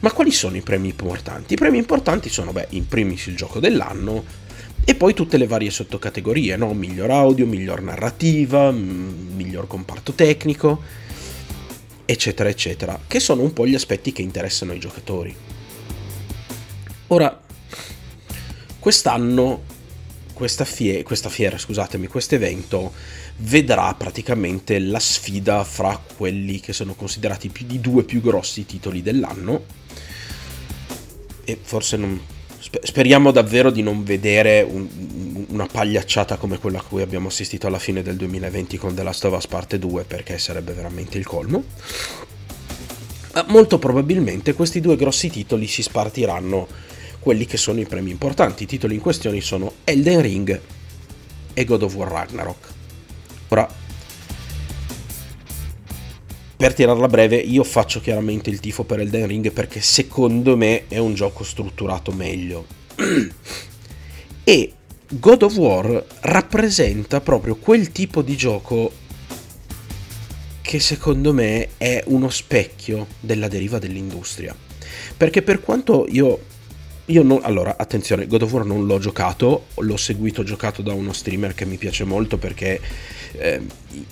ma 0.00 0.12
quali 0.12 0.30
sono 0.30 0.56
i 0.56 0.62
premi 0.62 0.88
importanti? 0.88 1.54
I 1.54 1.56
premi 1.56 1.78
importanti 1.78 2.28
sono, 2.28 2.52
beh, 2.52 2.68
in 2.70 2.88
primis 2.88 3.26
il 3.26 3.36
gioco 3.36 3.60
dell'anno 3.60 4.24
e 4.84 4.94
poi 4.94 5.14
tutte 5.14 5.36
le 5.36 5.46
varie 5.46 5.70
sottocategorie, 5.70 6.56
no? 6.56 6.72
Miglior 6.72 7.10
audio, 7.10 7.46
miglior 7.46 7.82
narrativa, 7.82 8.70
miglior 8.70 9.66
comparto 9.66 10.12
tecnico, 10.12 10.82
eccetera, 12.06 12.48
eccetera, 12.48 12.98
che 13.06 13.20
sono 13.20 13.42
un 13.42 13.52
po' 13.52 13.66
gli 13.66 13.74
aspetti 13.74 14.12
che 14.12 14.22
interessano 14.22 14.72
i 14.72 14.78
giocatori. 14.78 15.34
Ora, 17.08 17.40
quest'anno 18.78 19.62
questa, 20.40 20.64
fie- 20.64 21.02
questa 21.02 21.28
fiera, 21.28 21.58
scusatemi, 21.58 22.06
questo 22.06 22.34
evento 22.34 22.94
vedrà 23.40 23.92
praticamente 23.92 24.78
la 24.78 24.98
sfida 24.98 25.62
fra 25.64 26.00
quelli 26.16 26.60
che 26.60 26.72
sono 26.72 26.94
considerati 26.94 27.50
più 27.50 27.66
di 27.66 27.78
due 27.78 28.04
più 28.04 28.22
grossi 28.22 28.64
titoli 28.64 29.02
dell'anno 29.02 29.64
e 31.44 31.58
forse 31.60 31.98
non, 31.98 32.18
speriamo 32.58 33.32
davvero 33.32 33.70
di 33.70 33.82
non 33.82 34.02
vedere 34.02 34.62
un, 34.62 35.44
una 35.48 35.66
pagliacciata 35.66 36.38
come 36.38 36.58
quella 36.58 36.78
a 36.78 36.82
cui 36.84 37.02
abbiamo 37.02 37.28
assistito 37.28 37.66
alla 37.66 37.78
fine 37.78 38.00
del 38.00 38.16
2020 38.16 38.78
con 38.78 38.94
The 38.94 39.02
Last 39.02 39.22
of 39.26 39.36
Us 39.36 39.46
Parte 39.46 39.78
2 39.78 40.04
perché 40.04 40.38
sarebbe 40.38 40.72
veramente 40.72 41.18
il 41.18 41.26
colmo. 41.26 41.64
Ma 43.34 43.44
molto 43.48 43.78
probabilmente 43.78 44.54
questi 44.54 44.80
due 44.80 44.96
grossi 44.96 45.28
titoli 45.28 45.66
si 45.66 45.82
spartiranno 45.82 46.66
quelli 47.20 47.46
che 47.46 47.56
sono 47.56 47.78
i 47.80 47.86
premi 47.86 48.10
importanti. 48.10 48.64
I 48.64 48.66
titoli 48.66 48.94
in 48.94 49.00
questione 49.00 49.40
sono 49.40 49.72
Elden 49.84 50.20
Ring 50.20 50.60
e 51.54 51.64
God 51.64 51.82
of 51.82 51.94
War 51.94 52.10
Ragnarok. 52.10 52.68
Ora, 53.48 53.68
per 56.56 56.74
tirarla 56.74 57.06
breve, 57.06 57.36
io 57.36 57.64
faccio 57.64 58.00
chiaramente 58.00 58.50
il 58.50 58.60
tifo 58.60 58.84
per 58.84 59.00
Elden 59.00 59.26
Ring 59.26 59.52
perché 59.52 59.80
secondo 59.80 60.56
me 60.56 60.88
è 60.88 60.98
un 60.98 61.14
gioco 61.14 61.44
strutturato 61.44 62.12
meglio. 62.12 62.66
e 64.44 64.72
God 65.08 65.42
of 65.42 65.56
War 65.56 66.04
rappresenta 66.20 67.20
proprio 67.20 67.56
quel 67.56 67.90
tipo 67.92 68.22
di 68.22 68.36
gioco 68.36 68.92
che 70.60 70.78
secondo 70.78 71.32
me 71.32 71.70
è 71.78 72.02
uno 72.06 72.28
specchio 72.28 73.06
della 73.18 73.48
deriva 73.48 73.78
dell'industria. 73.78 74.54
Perché 75.16 75.42
per 75.42 75.60
quanto 75.60 76.06
io 76.08 76.40
io 77.10 77.22
non, 77.22 77.40
allora, 77.42 77.76
attenzione, 77.76 78.26
God 78.26 78.42
of 78.42 78.52
War 78.52 78.64
non 78.64 78.86
l'ho 78.86 78.98
giocato, 78.98 79.66
l'ho 79.74 79.96
seguito 79.96 80.44
giocato 80.44 80.80
da 80.80 80.92
uno 80.92 81.12
streamer 81.12 81.54
che 81.54 81.64
mi 81.64 81.76
piace 81.76 82.04
molto 82.04 82.38
perché 82.38 82.80
eh, 83.32 83.60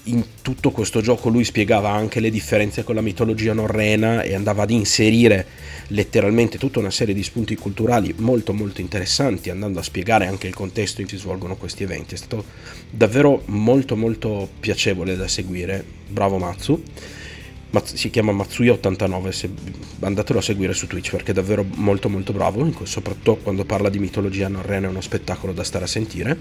in 0.05 0.25
tutto 0.43 0.71
questo 0.71 1.01
gioco 1.01 1.29
lui 1.29 1.45
spiegava 1.45 1.91
anche 1.91 2.19
le 2.19 2.31
differenze 2.31 2.83
con 2.83 2.97
la 2.97 3.01
mitologia 3.01 3.53
norrena 3.53 4.23
e 4.23 4.35
andava 4.35 4.65
ad 4.65 4.71
inserire 4.71 5.47
letteralmente 5.89 6.59
tutta 6.59 6.81
una 6.81 6.91
serie 6.91 7.15
di 7.15 7.23
spunti 7.23 7.55
culturali 7.55 8.15
molto 8.19 8.53
molto 8.53 8.81
interessanti, 8.81 9.49
andando 9.49 9.79
a 9.79 9.83
spiegare 9.83 10.27
anche 10.27 10.49
il 10.49 10.55
contesto 10.55 11.01
in 11.01 11.07
cui 11.07 11.17
si 11.17 11.23
svolgono 11.23 11.57
questi 11.57 11.85
eventi. 11.85 12.15
È 12.15 12.19
stato 12.19 12.45
davvero 12.91 13.43
molto 13.47 13.97
molto 13.97 14.49
piacevole 14.59 15.17
da 15.17 15.29
seguire, 15.29 15.85
bravo 16.09 16.39
Matsu 16.39 16.83
si 17.85 18.11
chiama 18.11 18.33
Matsuya89 18.33 19.29
se, 19.29 19.51
andatelo 20.01 20.39
a 20.39 20.43
seguire 20.43 20.73
su 20.73 20.87
Twitch 20.87 21.11
perché 21.11 21.33
è 21.33 21.35
davvero 21.35 21.65
molto 21.75 22.09
molto 22.09 22.33
bravo 22.33 22.71
soprattutto 22.85 23.37
quando 23.37 23.65
parla 23.65 23.89
di 23.89 23.99
mitologia 23.99 24.49
norrena 24.49 24.87
è 24.87 24.91
uno 24.91 25.01
spettacolo 25.01 25.53
da 25.53 25.65
stare 25.65 25.85
a 25.85 25.89
sentire. 25.89 26.39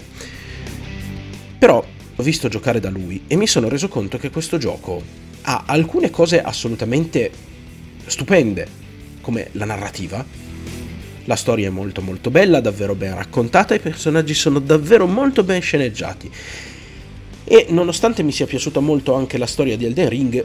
Però 1.58 1.84
ho 2.16 2.22
visto 2.22 2.48
giocare 2.48 2.80
da 2.80 2.90
lui 2.90 3.24
e 3.26 3.36
mi 3.36 3.46
sono 3.46 3.68
reso 3.68 3.88
conto 3.88 4.16
che 4.16 4.30
questo 4.30 4.58
gioco 4.58 5.02
ha 5.42 5.64
alcune 5.66 6.10
cose 6.10 6.42
assolutamente 6.42 7.30
stupende 8.06 8.66
come 9.20 9.48
la 9.52 9.66
narrativa. 9.66 10.24
La 11.24 11.36
storia 11.36 11.68
è 11.68 11.70
molto 11.70 12.00
molto 12.00 12.30
bella 12.30 12.60
davvero 12.60 12.94
ben 12.94 13.14
raccontata 13.14 13.74
i 13.74 13.80
personaggi 13.80 14.32
sono 14.32 14.60
davvero 14.60 15.06
molto 15.06 15.44
ben 15.44 15.60
sceneggiati. 15.60 16.30
E 17.44 17.66
nonostante 17.68 18.22
mi 18.22 18.32
sia 18.32 18.46
piaciuta 18.46 18.80
molto 18.80 19.14
anche 19.14 19.36
la 19.36 19.46
storia 19.46 19.76
di 19.76 19.84
Elden 19.84 20.08
Ring 20.08 20.44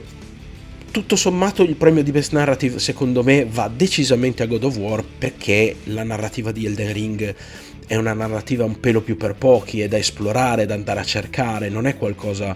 tutto 0.94 1.16
sommato 1.16 1.64
il 1.64 1.74
premio 1.74 2.04
di 2.04 2.12
Best 2.12 2.34
Narrative 2.34 2.78
secondo 2.78 3.24
me 3.24 3.48
va 3.50 3.68
decisamente 3.68 4.44
a 4.44 4.46
God 4.46 4.66
of 4.66 4.78
War 4.78 5.04
perché 5.04 5.78
la 5.86 6.04
narrativa 6.04 6.52
di 6.52 6.68
Elden 6.68 6.94
Ring 6.94 7.36
è 7.88 7.96
una 7.96 8.14
narrativa 8.14 8.64
un 8.64 8.80
pelo 8.80 9.02
più 9.02 9.18
per 9.18 9.34
pochi, 9.34 9.82
è 9.82 9.88
da 9.88 9.98
esplorare, 9.98 10.68
da 10.68 10.76
andare 10.76 11.00
a 11.00 11.04
cercare, 11.04 11.70
non 11.70 11.88
è 11.88 11.98
qualcosa 11.98 12.56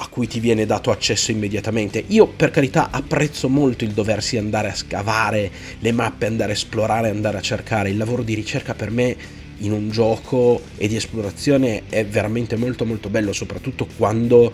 a 0.00 0.06
cui 0.06 0.26
ti 0.26 0.40
viene 0.40 0.64
dato 0.64 0.90
accesso 0.90 1.30
immediatamente. 1.30 2.02
Io 2.06 2.28
per 2.28 2.50
carità 2.50 2.88
apprezzo 2.90 3.50
molto 3.50 3.84
il 3.84 3.90
doversi 3.90 4.38
andare 4.38 4.70
a 4.70 4.74
scavare 4.74 5.50
le 5.80 5.92
mappe, 5.92 6.24
andare 6.24 6.52
a 6.52 6.54
esplorare, 6.54 7.10
andare 7.10 7.36
a 7.36 7.42
cercare. 7.42 7.90
Il 7.90 7.98
lavoro 7.98 8.22
di 8.22 8.32
ricerca 8.32 8.72
per 8.72 8.90
me 8.90 9.14
in 9.58 9.72
un 9.72 9.90
gioco 9.90 10.62
e 10.78 10.88
di 10.88 10.96
esplorazione 10.96 11.82
è 11.90 12.06
veramente 12.06 12.56
molto 12.56 12.86
molto 12.86 13.10
bello, 13.10 13.34
soprattutto 13.34 13.86
quando 13.98 14.50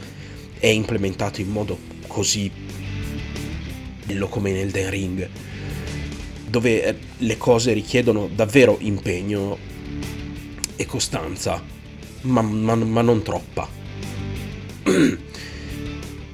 è 0.59 0.67
implementato 0.67 1.41
in 1.41 1.51
modo 1.51 1.93
così 2.07 2.64
bello 4.05 4.29
come 4.29 4.53
nel 4.53 4.71
Den 4.71 4.91
Ring, 4.91 5.29
dove 6.49 6.85
eh, 6.85 6.97
le 7.19 7.37
cose 7.37 7.73
richiedono 7.73 8.29
davvero 8.33 8.77
impegno 8.81 9.59
e 10.77 10.87
costanza, 10.87 11.63
ma, 12.23 12.43
ma, 12.43 12.75
ma 12.75 13.03
non 13.03 13.23
troppa. 13.23 13.69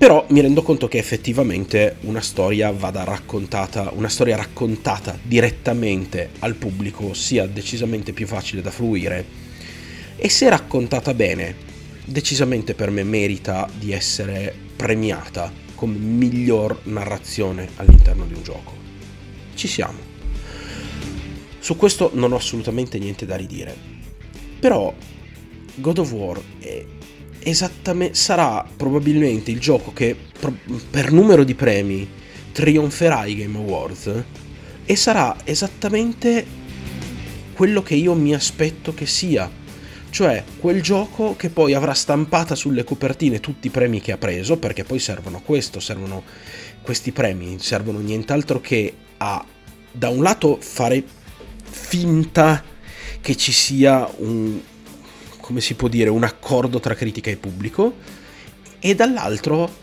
Però 0.00 0.24
mi 0.30 0.40
rendo 0.40 0.62
conto 0.62 0.88
che 0.88 0.96
effettivamente 0.96 1.96
una 2.02 2.22
storia 2.22 2.70
vada 2.70 3.04
raccontata, 3.04 3.90
una 3.94 4.08
storia 4.08 4.36
raccontata 4.36 5.18
direttamente 5.20 6.30
al 6.38 6.54
pubblico 6.54 7.12
sia 7.12 7.46
decisamente 7.46 8.14
più 8.14 8.26
facile 8.26 8.62
da 8.62 8.70
fruire 8.70 9.26
e 10.16 10.28
se 10.30 10.48
raccontata 10.48 11.12
bene, 11.12 11.54
decisamente 12.06 12.74
per 12.74 12.90
me 12.90 13.04
merita 13.04 13.68
di 13.78 13.92
essere 13.92 14.54
premiata 14.74 15.68
come 15.80 15.96
miglior 15.96 16.80
narrazione 16.82 17.70
all'interno 17.76 18.26
di 18.26 18.34
un 18.34 18.42
gioco. 18.42 18.74
Ci 19.54 19.66
siamo. 19.66 19.98
Su 21.58 21.74
questo 21.74 22.10
non 22.12 22.32
ho 22.32 22.36
assolutamente 22.36 22.98
niente 22.98 23.24
da 23.24 23.34
ridire. 23.34 23.74
Però 24.58 24.94
God 25.76 25.98
of 25.98 26.12
War 26.12 26.38
è 26.58 26.84
esattamente, 27.38 28.14
sarà 28.14 28.62
probabilmente 28.76 29.50
il 29.50 29.58
gioco 29.58 29.94
che 29.94 30.14
per 30.90 31.12
numero 31.12 31.44
di 31.44 31.54
premi 31.54 32.06
trionferà 32.52 33.24
i 33.24 33.36
Game 33.36 33.56
Awards 33.56 34.24
e 34.84 34.96
sarà 34.96 35.34
esattamente 35.44 36.44
quello 37.54 37.82
che 37.82 37.94
io 37.94 38.12
mi 38.12 38.34
aspetto 38.34 38.92
che 38.92 39.06
sia. 39.06 39.50
Cioè 40.10 40.44
quel 40.58 40.82
gioco 40.82 41.36
che 41.36 41.50
poi 41.50 41.72
avrà 41.72 41.94
stampata 41.94 42.54
sulle 42.54 42.84
copertine 42.84 43.40
tutti 43.40 43.68
i 43.68 43.70
premi 43.70 44.00
che 44.00 44.12
ha 44.12 44.18
preso, 44.18 44.58
perché 44.58 44.84
poi 44.84 44.98
servono 44.98 45.40
questo, 45.40 45.80
servono 45.80 46.24
questi 46.82 47.12
premi, 47.12 47.58
servono 47.60 48.00
nient'altro 48.00 48.60
che 48.60 48.94
a 49.18 49.44
da 49.92 50.08
un 50.08 50.22
lato 50.22 50.58
fare 50.60 51.02
finta 51.62 52.62
che 53.20 53.36
ci 53.36 53.52
sia 53.52 54.08
un, 54.18 54.60
come 55.40 55.60
si 55.60 55.74
può 55.74 55.88
dire, 55.88 56.10
un 56.10 56.24
accordo 56.24 56.80
tra 56.80 56.94
critica 56.94 57.30
e 57.30 57.36
pubblico 57.36 57.94
e 58.78 58.94
dall'altro 58.94 59.79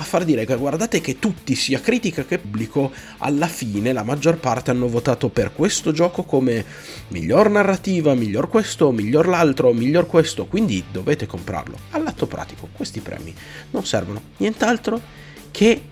a 0.00 0.02
far 0.02 0.24
dire 0.24 0.46
che 0.46 0.56
guardate 0.56 1.00
che 1.02 1.18
tutti, 1.18 1.54
sia 1.54 1.78
critica 1.78 2.24
che 2.24 2.38
pubblico, 2.38 2.90
alla 3.18 3.46
fine 3.46 3.92
la 3.92 4.02
maggior 4.02 4.38
parte 4.38 4.70
hanno 4.70 4.88
votato 4.88 5.28
per 5.28 5.52
questo 5.52 5.92
gioco 5.92 6.22
come 6.22 6.64
miglior 7.08 7.50
narrativa, 7.50 8.14
miglior 8.14 8.48
questo, 8.48 8.92
miglior 8.92 9.28
l'altro, 9.28 9.72
miglior 9.74 10.06
questo, 10.06 10.46
quindi 10.46 10.82
dovete 10.90 11.26
comprarlo. 11.26 11.76
All'atto 11.90 12.26
pratico 12.26 12.68
questi 12.72 13.00
premi 13.00 13.34
non 13.70 13.84
servono 13.84 14.22
nient'altro 14.38 15.00
che 15.50 15.82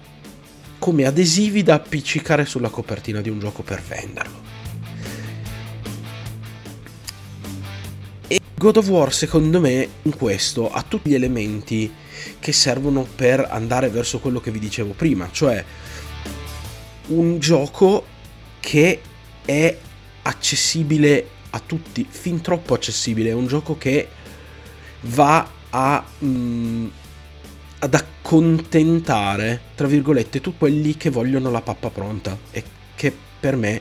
come 0.78 1.04
adesivi 1.04 1.62
da 1.62 1.74
appiccicare 1.74 2.46
sulla 2.46 2.70
copertina 2.70 3.20
di 3.20 3.28
un 3.28 3.38
gioco 3.38 3.62
per 3.62 3.82
venderlo. 3.82 4.46
God 8.54 8.76
of 8.78 8.88
War 8.88 9.12
secondo 9.12 9.60
me 9.60 9.88
in 10.02 10.16
questo 10.16 10.68
ha 10.68 10.82
tutti 10.82 11.10
gli 11.10 11.14
elementi 11.14 11.92
che 12.38 12.52
servono 12.52 13.06
per 13.14 13.46
andare 13.50 13.88
verso 13.88 14.18
quello 14.18 14.40
che 14.40 14.50
vi 14.50 14.58
dicevo 14.58 14.92
prima, 14.92 15.28
cioè 15.32 15.64
un 17.08 17.38
gioco 17.38 18.04
che 18.60 19.00
è 19.44 19.76
accessibile 20.22 21.28
a 21.50 21.60
tutti, 21.64 22.06
fin 22.08 22.40
troppo 22.40 22.74
accessibile, 22.74 23.30
è 23.30 23.34
un 23.34 23.46
gioco 23.46 23.78
che 23.78 24.08
va 25.02 25.48
a, 25.70 26.04
mm, 26.24 26.86
ad 27.78 27.94
accontentare, 27.94 29.60
tra 29.74 29.86
virgolette, 29.86 30.40
tutti 30.40 30.58
quelli 30.58 30.96
che 30.96 31.10
vogliono 31.10 31.50
la 31.50 31.62
pappa 31.62 31.90
pronta 31.90 32.36
e 32.50 32.62
che 32.94 33.14
per 33.40 33.56
me 33.56 33.80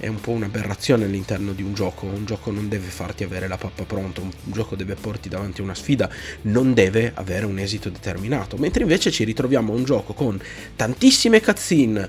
è 0.00 0.06
un 0.06 0.18
po' 0.18 0.30
un'aberrazione 0.30 1.04
all'interno 1.04 1.52
di 1.52 1.62
un 1.62 1.74
gioco. 1.74 2.06
Un 2.06 2.24
gioco 2.24 2.50
non 2.50 2.68
deve 2.68 2.88
farti 2.88 3.22
avere 3.22 3.46
la 3.46 3.58
pappa 3.58 3.84
pronta, 3.84 4.22
un 4.22 4.30
gioco 4.44 4.74
deve 4.74 4.94
porti 4.94 5.28
davanti 5.28 5.60
a 5.60 5.64
una 5.64 5.74
sfida, 5.74 6.10
non 6.42 6.72
deve 6.72 7.12
avere 7.14 7.44
un 7.44 7.58
esito 7.58 7.90
determinato. 7.90 8.56
Mentre 8.56 8.82
invece 8.82 9.10
ci 9.10 9.24
ritroviamo 9.24 9.72
a 9.72 9.76
un 9.76 9.84
gioco 9.84 10.14
con 10.14 10.40
tantissime 10.74 11.42
cutscene, 11.42 12.08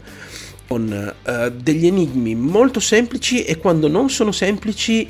con 0.67 1.13
uh, 1.23 1.49
degli 1.49 1.86
enigmi 1.86 2.34
molto 2.34 2.80
semplici 2.80 3.43
e 3.43 3.58
quando 3.58 3.89
non 3.89 4.10
sono 4.10 4.32
semplici 4.32 5.10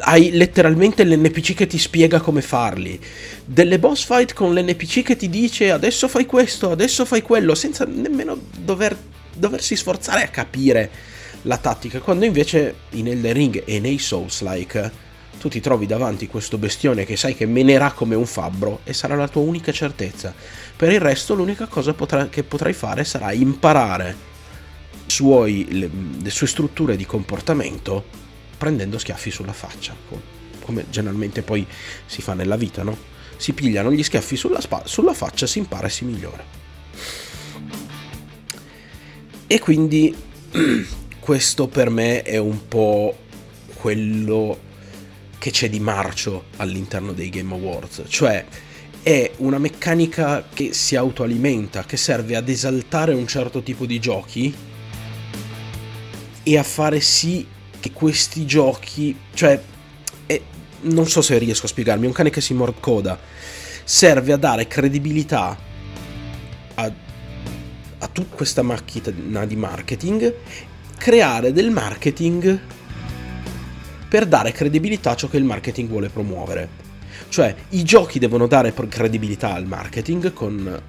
hai 0.00 0.30
letteralmente 0.32 1.04
l'NPC 1.04 1.54
che 1.54 1.66
ti 1.66 1.78
spiega 1.78 2.20
come 2.20 2.42
farli. 2.42 3.00
Delle 3.46 3.78
boss 3.78 4.04
fight 4.04 4.34
con 4.34 4.52
l'NPC 4.52 5.02
che 5.02 5.16
ti 5.16 5.30
dice 5.30 5.70
adesso 5.70 6.06
fai 6.06 6.26
questo, 6.26 6.70
adesso 6.70 7.06
fai 7.06 7.22
quello, 7.22 7.54
senza 7.54 7.86
nemmeno 7.86 8.38
dover, 8.58 8.94
doversi 9.32 9.74
sforzare 9.74 10.22
a 10.24 10.28
capire 10.28 11.14
la 11.46 11.58
tattica, 11.58 12.00
quando 12.00 12.24
invece 12.24 12.74
in 12.90 13.08
Elden 13.08 13.32
Ring 13.32 13.62
e 13.64 13.78
nei 13.80 13.98
Souls-like 13.98 15.04
tu 15.38 15.48
ti 15.48 15.60
trovi 15.60 15.86
davanti 15.86 16.26
questo 16.26 16.58
bestione 16.58 17.04
che 17.04 17.16
sai 17.16 17.34
che 17.34 17.46
menerà 17.46 17.92
come 17.92 18.14
un 18.14 18.26
fabbro 18.26 18.80
e 18.84 18.92
sarà 18.92 19.14
la 19.14 19.28
tua 19.28 19.42
unica 19.42 19.70
certezza. 19.70 20.34
Per 20.74 20.90
il 20.90 21.00
resto 21.00 21.34
l'unica 21.34 21.66
cosa 21.66 21.94
potrà, 21.94 22.28
che 22.28 22.42
potrai 22.42 22.72
fare 22.72 23.04
sarà 23.04 23.32
imparare 23.32 24.34
suoi, 25.06 25.66
le, 25.70 25.90
le, 26.20 26.30
sue 26.30 26.48
strutture 26.48 26.96
di 26.96 27.06
comportamento 27.06 28.04
prendendo 28.58 28.98
schiaffi 28.98 29.30
sulla 29.30 29.52
faccia, 29.52 29.94
come 30.62 30.86
generalmente 30.90 31.42
poi 31.42 31.64
si 32.06 32.22
fa 32.22 32.34
nella 32.34 32.56
vita, 32.56 32.82
no? 32.82 33.14
Si 33.36 33.52
pigliano 33.52 33.92
gli 33.92 34.02
schiaffi 34.02 34.34
sulla, 34.34 34.60
spa- 34.60 34.82
sulla 34.86 35.12
faccia, 35.12 35.46
si 35.46 35.58
impara 35.58 35.86
e 35.86 35.90
si 35.90 36.04
migliora. 36.06 36.44
E 39.46 39.58
quindi 39.60 40.16
questo 41.26 41.66
per 41.66 41.90
me 41.90 42.22
è 42.22 42.36
un 42.36 42.68
po' 42.68 43.12
quello 43.74 44.60
che 45.38 45.50
c'è 45.50 45.68
di 45.68 45.80
marcio 45.80 46.44
all'interno 46.58 47.10
dei 47.10 47.30
Game 47.30 47.52
Awards, 47.52 48.04
cioè 48.06 48.44
è 49.02 49.32
una 49.38 49.58
meccanica 49.58 50.44
che 50.54 50.72
si 50.72 50.94
autoalimenta, 50.94 51.82
che 51.82 51.96
serve 51.96 52.36
ad 52.36 52.48
esaltare 52.48 53.12
un 53.12 53.26
certo 53.26 53.60
tipo 53.64 53.86
di 53.86 53.98
giochi 53.98 54.54
e 56.44 56.56
a 56.56 56.62
fare 56.62 57.00
sì 57.00 57.44
che 57.80 57.90
questi 57.90 58.46
giochi, 58.46 59.18
cioè 59.34 59.60
è, 60.26 60.40
non 60.82 61.08
so 61.08 61.22
se 61.22 61.38
riesco 61.38 61.66
a 61.66 61.70
spiegarmi, 61.70 62.04
è 62.04 62.06
un 62.06 62.14
cane 62.14 62.30
che 62.30 62.40
si 62.40 62.54
morde 62.54 62.78
coda, 62.78 63.18
serve 63.82 64.32
a 64.32 64.36
dare 64.36 64.68
credibilità 64.68 65.58
a, 66.74 66.92
a 67.98 68.08
tutta 68.12 68.36
questa 68.36 68.62
macchina 68.62 69.44
di 69.44 69.56
marketing 69.56 70.34
creare 70.96 71.52
del 71.52 71.70
marketing 71.70 72.58
per 74.08 74.26
dare 74.26 74.52
credibilità 74.52 75.12
a 75.12 75.16
ciò 75.16 75.28
che 75.28 75.36
il 75.36 75.44
marketing 75.44 75.88
vuole 75.88 76.08
promuovere. 76.08 76.84
Cioè 77.28 77.54
i 77.70 77.82
giochi 77.82 78.18
devono 78.18 78.46
dare 78.46 78.72
credibilità 78.72 79.52
al 79.52 79.66
marketing 79.66 80.32
con 80.32 80.82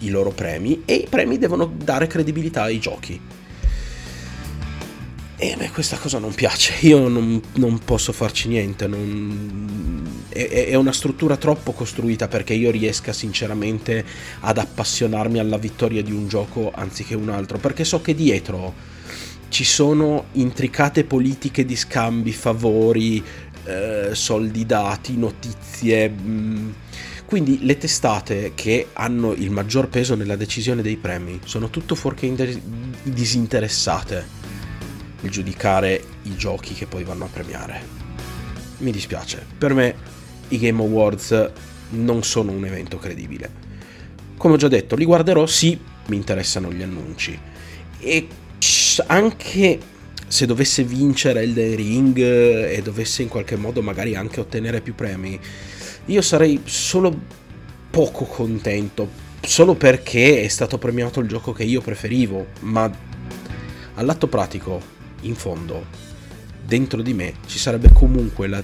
i 0.00 0.08
loro 0.10 0.30
premi 0.30 0.82
e 0.84 0.94
i 0.94 1.06
premi 1.08 1.38
devono 1.38 1.72
dare 1.76 2.06
credibilità 2.06 2.62
ai 2.62 2.78
giochi. 2.78 3.20
E 5.38 5.52
a 5.52 5.56
me 5.58 5.70
questa 5.70 5.98
cosa 5.98 6.18
non 6.18 6.32
piace, 6.32 6.86
io 6.86 7.08
non, 7.08 7.40
non 7.56 7.78
posso 7.80 8.12
farci 8.12 8.48
niente, 8.48 8.86
non... 8.86 10.24
è, 10.30 10.68
è, 10.68 10.74
una 10.74 10.92
struttura 10.92 11.36
troppo 11.36 11.72
costruita 11.72 12.26
perché 12.26 12.54
io 12.54 12.70
riesca 12.70 13.12
sinceramente 13.12 14.02
ad 14.40 14.56
appassionarmi 14.56 15.38
alla 15.38 15.58
vittoria 15.58 16.02
di 16.02 16.10
un 16.10 16.26
gioco 16.26 16.72
anziché 16.74 17.14
un 17.14 17.28
altro, 17.28 17.58
perché 17.58 17.84
so 17.84 18.00
che 18.00 18.14
dietro 18.14 18.72
ci 19.56 19.64
sono 19.64 20.26
intricate 20.32 21.04
politiche 21.04 21.64
di 21.64 21.76
scambi, 21.76 22.30
favori, 22.30 23.24
eh, 23.64 24.10
soldi 24.12 24.66
dati, 24.66 25.16
notizie. 25.16 26.10
Mm. 26.10 26.70
Quindi 27.24 27.64
le 27.64 27.78
testate 27.78 28.52
che 28.54 28.88
hanno 28.92 29.32
il 29.32 29.50
maggior 29.50 29.88
peso 29.88 30.14
nella 30.14 30.36
decisione 30.36 30.82
dei 30.82 30.98
premi 30.98 31.40
sono 31.46 31.70
tutto 31.70 31.94
fuorché 31.94 32.26
inter- 32.26 32.60
disinteressate 33.02 34.26
nel 35.22 35.30
giudicare 35.30 36.04
i 36.24 36.36
giochi 36.36 36.74
che 36.74 36.86
poi 36.86 37.04
vanno 37.04 37.24
a 37.24 37.28
premiare. 37.28 37.80
Mi 38.80 38.90
dispiace, 38.90 39.42
per 39.56 39.72
me 39.72 39.94
i 40.48 40.58
Game 40.58 40.82
Awards 40.82 41.50
non 41.92 42.22
sono 42.24 42.52
un 42.52 42.66
evento 42.66 42.98
credibile. 42.98 43.50
Come 44.36 44.52
ho 44.52 44.58
già 44.58 44.68
detto, 44.68 44.96
li 44.96 45.06
guarderò, 45.06 45.46
sì, 45.46 45.80
mi 46.08 46.16
interessano 46.16 46.70
gli 46.70 46.82
annunci. 46.82 47.40
E 47.98 48.28
anche 49.06 49.78
se 50.28 50.46
dovesse 50.46 50.82
vincere 50.82 51.42
Elden 51.42 51.76
Ring 51.76 52.18
e 52.18 52.80
dovesse 52.82 53.22
in 53.22 53.28
qualche 53.28 53.56
modo 53.56 53.82
magari 53.82 54.14
anche 54.14 54.40
ottenere 54.40 54.80
più 54.80 54.94
premi, 54.94 55.38
io 56.06 56.22
sarei 56.22 56.62
solo 56.64 57.14
poco 57.90 58.24
contento, 58.24 59.08
solo 59.40 59.74
perché 59.74 60.42
è 60.42 60.48
stato 60.48 60.78
premiato 60.78 61.20
il 61.20 61.28
gioco 61.28 61.52
che 61.52 61.64
io 61.64 61.80
preferivo, 61.80 62.48
ma 62.60 62.90
all'atto 63.94 64.26
pratico, 64.26 64.94
in 65.22 65.34
fondo, 65.34 65.86
dentro 66.64 67.02
di 67.02 67.14
me 67.14 67.34
ci 67.46 67.58
sarebbe 67.58 67.90
comunque 67.92 68.48
la, 68.48 68.62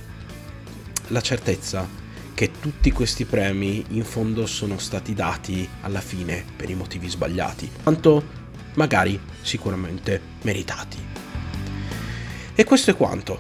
la 1.08 1.20
certezza 1.20 1.88
che 2.34 2.50
tutti 2.60 2.90
questi 2.90 3.24
premi 3.24 3.84
in 3.90 4.04
fondo 4.04 4.46
sono 4.46 4.78
stati 4.78 5.14
dati 5.14 5.68
alla 5.82 6.00
fine 6.00 6.44
per 6.56 6.70
i 6.70 6.74
motivi 6.74 7.08
sbagliati, 7.08 7.70
quanto 7.82 8.40
magari 8.74 9.18
sicuramente 9.42 10.20
meritati. 10.42 10.96
E 12.54 12.64
questo 12.64 12.90
è 12.90 12.96
quanto. 12.96 13.38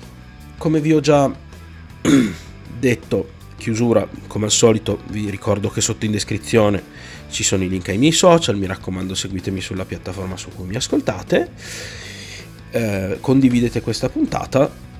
Come 0.56 0.80
vi 0.80 0.92
ho 0.92 1.00
già 1.00 1.30
detto, 2.78 3.30
chiusura, 3.56 4.08
come 4.26 4.46
al 4.46 4.50
solito 4.50 5.02
vi 5.08 5.30
ricordo 5.30 5.68
che 5.68 5.80
sotto 5.80 6.04
in 6.04 6.12
descrizione 6.12 6.82
ci 7.30 7.44
sono 7.44 7.64
i 7.64 7.68
link 7.68 7.88
ai 7.88 7.98
miei 7.98 8.12
social, 8.12 8.56
mi 8.56 8.66
raccomando 8.66 9.14
seguitemi 9.14 9.60
sulla 9.60 9.84
piattaforma 9.84 10.36
su 10.36 10.50
cui 10.50 10.66
mi 10.66 10.76
ascoltate, 10.76 11.50
eh, 12.70 13.18
condividete 13.20 13.80
questa 13.80 14.08
puntata 14.08 14.90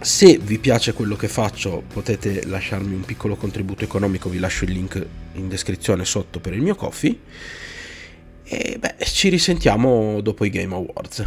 se 0.00 0.38
vi 0.38 0.58
piace 0.58 0.92
quello 0.92 1.16
che 1.16 1.26
faccio 1.26 1.82
potete 1.92 2.46
lasciarmi 2.46 2.94
un 2.94 3.04
piccolo 3.04 3.34
contributo 3.34 3.82
economico, 3.82 4.28
vi 4.28 4.38
lascio 4.38 4.64
il 4.64 4.70
link 4.70 5.04
in 5.34 5.48
descrizione 5.48 6.04
sotto 6.04 6.38
per 6.38 6.52
il 6.52 6.62
mio 6.62 6.76
coffee. 6.76 7.18
E 8.50 8.78
beh, 8.78 8.94
ci 9.04 9.28
risentiamo 9.28 10.20
dopo 10.22 10.44
i 10.46 10.50
Game 10.50 10.74
Awards. 10.74 11.24